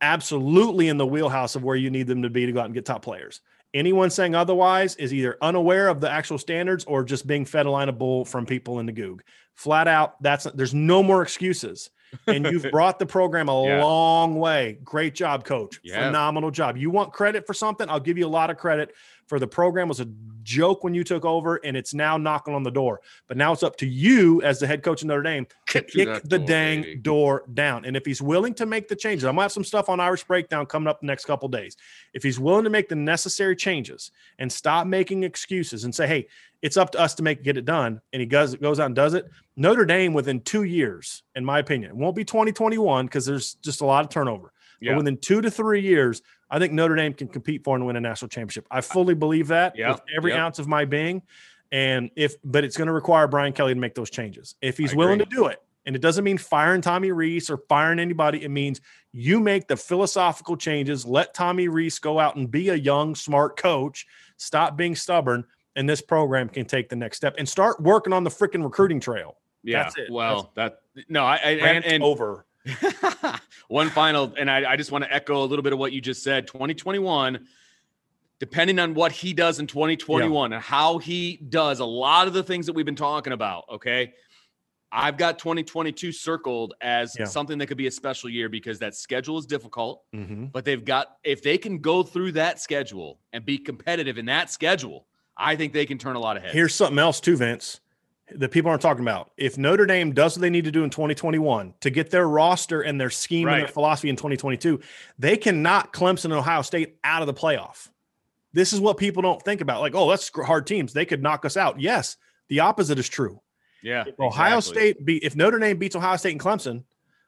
[0.00, 2.74] absolutely in the wheelhouse of where you need them to be to go out and
[2.74, 3.40] get top players.
[3.74, 7.70] Anyone saying otherwise is either unaware of the actual standards or just being fed a
[7.70, 9.22] line of bull from people in the goog.
[9.54, 11.90] Flat out, that's there's no more excuses.
[12.26, 13.82] and you've brought the program a Yeah.
[13.82, 14.78] long way.
[14.84, 15.80] Great job, coach.
[15.82, 16.06] Yeah.
[16.06, 16.76] Phenomenal job.
[16.76, 17.88] You want credit for something?
[17.88, 18.94] I'll give you a lot of credit
[19.32, 20.06] for the program was a
[20.42, 23.00] joke when you took over and it's now knocking on the door.
[23.28, 26.22] But now it's up to you as the head coach of Notre Dame to kick
[26.24, 26.96] the door, dang baby.
[26.96, 27.86] door down.
[27.86, 30.24] And if he's willing to make the changes, I'm gonna have some stuff on Irish
[30.24, 31.78] Breakdown coming up the next couple days.
[32.12, 36.28] If he's willing to make the necessary changes and stop making excuses and say, hey,
[36.60, 38.94] it's up to us to make get it done, and he goes goes out and
[38.94, 43.24] does it, Notre Dame within two years, in my opinion, it won't be 2021 because
[43.24, 44.52] there's just a lot of turnover.
[44.82, 44.92] Yeah.
[44.92, 47.96] But within two to three years, I think Notre Dame can compete for and win
[47.96, 48.66] a national championship.
[48.70, 50.44] I fully believe that Yeah, with every yeah.
[50.44, 51.22] ounce of my being.
[51.70, 54.56] And if, but it's going to require Brian Kelly to make those changes.
[54.60, 57.98] If he's willing to do it, and it doesn't mean firing Tommy Rees or firing
[57.98, 58.80] anybody, it means
[59.12, 61.04] you make the philosophical changes.
[61.04, 64.06] Let Tommy Rees go out and be a young, smart coach.
[64.36, 65.44] Stop being stubborn,
[65.74, 69.00] and this program can take the next step and start working on the freaking recruiting
[69.00, 69.38] trail.
[69.64, 69.84] Yeah.
[69.84, 70.10] That's it.
[70.10, 72.44] Well, that no, I, I and, and over.
[73.68, 76.00] one final, and I, I just want to echo a little bit of what you
[76.00, 76.46] just said.
[76.46, 77.46] 2021,
[78.38, 82.42] depending on what he does in 2021 and how he does a lot of the
[82.42, 83.64] things that we've been talking about.
[83.70, 84.12] Okay.
[84.94, 87.24] I've got 2022 circled as Yeah.
[87.24, 90.52] something that could be a special year because that schedule is difficult, Mhm.
[90.52, 94.50] but they've got, if they can go through that schedule and be competitive in that
[94.50, 96.52] schedule, I think they can turn a lot of heads.
[96.54, 97.80] Here's something else too, Vince,
[98.30, 99.30] that people aren't talking about.
[99.36, 102.80] If Notre Dame does what they need to do in 2021 to get their roster
[102.82, 104.80] and their scheme and their philosophy in 2022,
[105.18, 107.88] they cannot Clemson and Ohio State out of the playoff.
[108.54, 109.80] This is what people don't think about.
[109.80, 110.92] Like, oh, that's hard teams.
[110.92, 111.80] They could knock us out.
[111.80, 112.16] Yes,
[112.48, 113.40] the opposite is true.
[113.82, 114.04] yeah.
[114.06, 114.80] If Ohio exactly.
[114.92, 116.84] State beat if Notre Dame beats Ohio State and Clemson,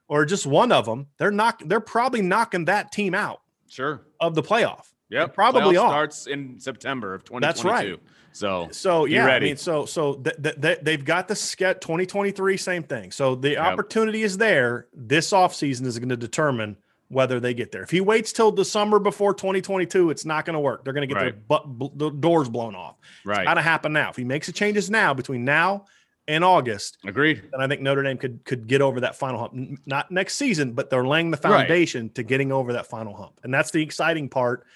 [0.09, 1.63] or just one of them, they're not.
[1.67, 4.03] They're probably knocking that team out Sure.
[4.21, 4.85] of the playoff.
[5.11, 5.35] Yep.
[5.35, 5.89] probably are.
[5.91, 7.41] starts in September of 2022.
[7.47, 8.01] That's right.
[8.33, 9.47] So So yeah, ready.
[9.47, 13.11] I mean, so so th- th- th- they've got the sketch 2023, same thing.
[13.13, 14.89] So the opportunity is there.
[14.93, 16.77] This offseason is going to determine
[17.09, 17.83] whether they get there.
[17.83, 20.83] If he waits till the summer before 2022, it's not going to work.
[20.85, 21.49] They're going to get their Right.
[21.49, 22.97] butt, bl- the doors blown off.
[23.25, 23.45] right.
[23.45, 24.11] Got to happen now.
[24.11, 25.85] If he makes the changes now between now
[26.27, 27.43] and August, Agreed.
[27.53, 29.79] then I think Notre Dame could could get over that final hump.
[29.87, 31.59] Not next season, but they're laying the Right.
[31.69, 34.67] foundation to getting over that final hump, and that's the exciting part.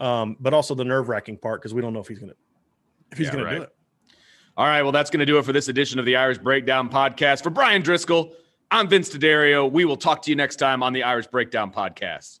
[0.00, 2.36] Um, but also the nerve wracking part because we don't know if he's going to
[3.10, 3.74] if he's Yeah, going to do it.
[4.56, 4.82] All right.
[4.82, 7.42] Well, that's going to do it for this edition of the Irish Breakdown Podcast.
[7.42, 8.32] For Bryan Driskell,
[8.70, 9.70] I'm Vince D'Addario.
[9.70, 12.40] We will talk to you next time on the Irish Breakdown Podcast.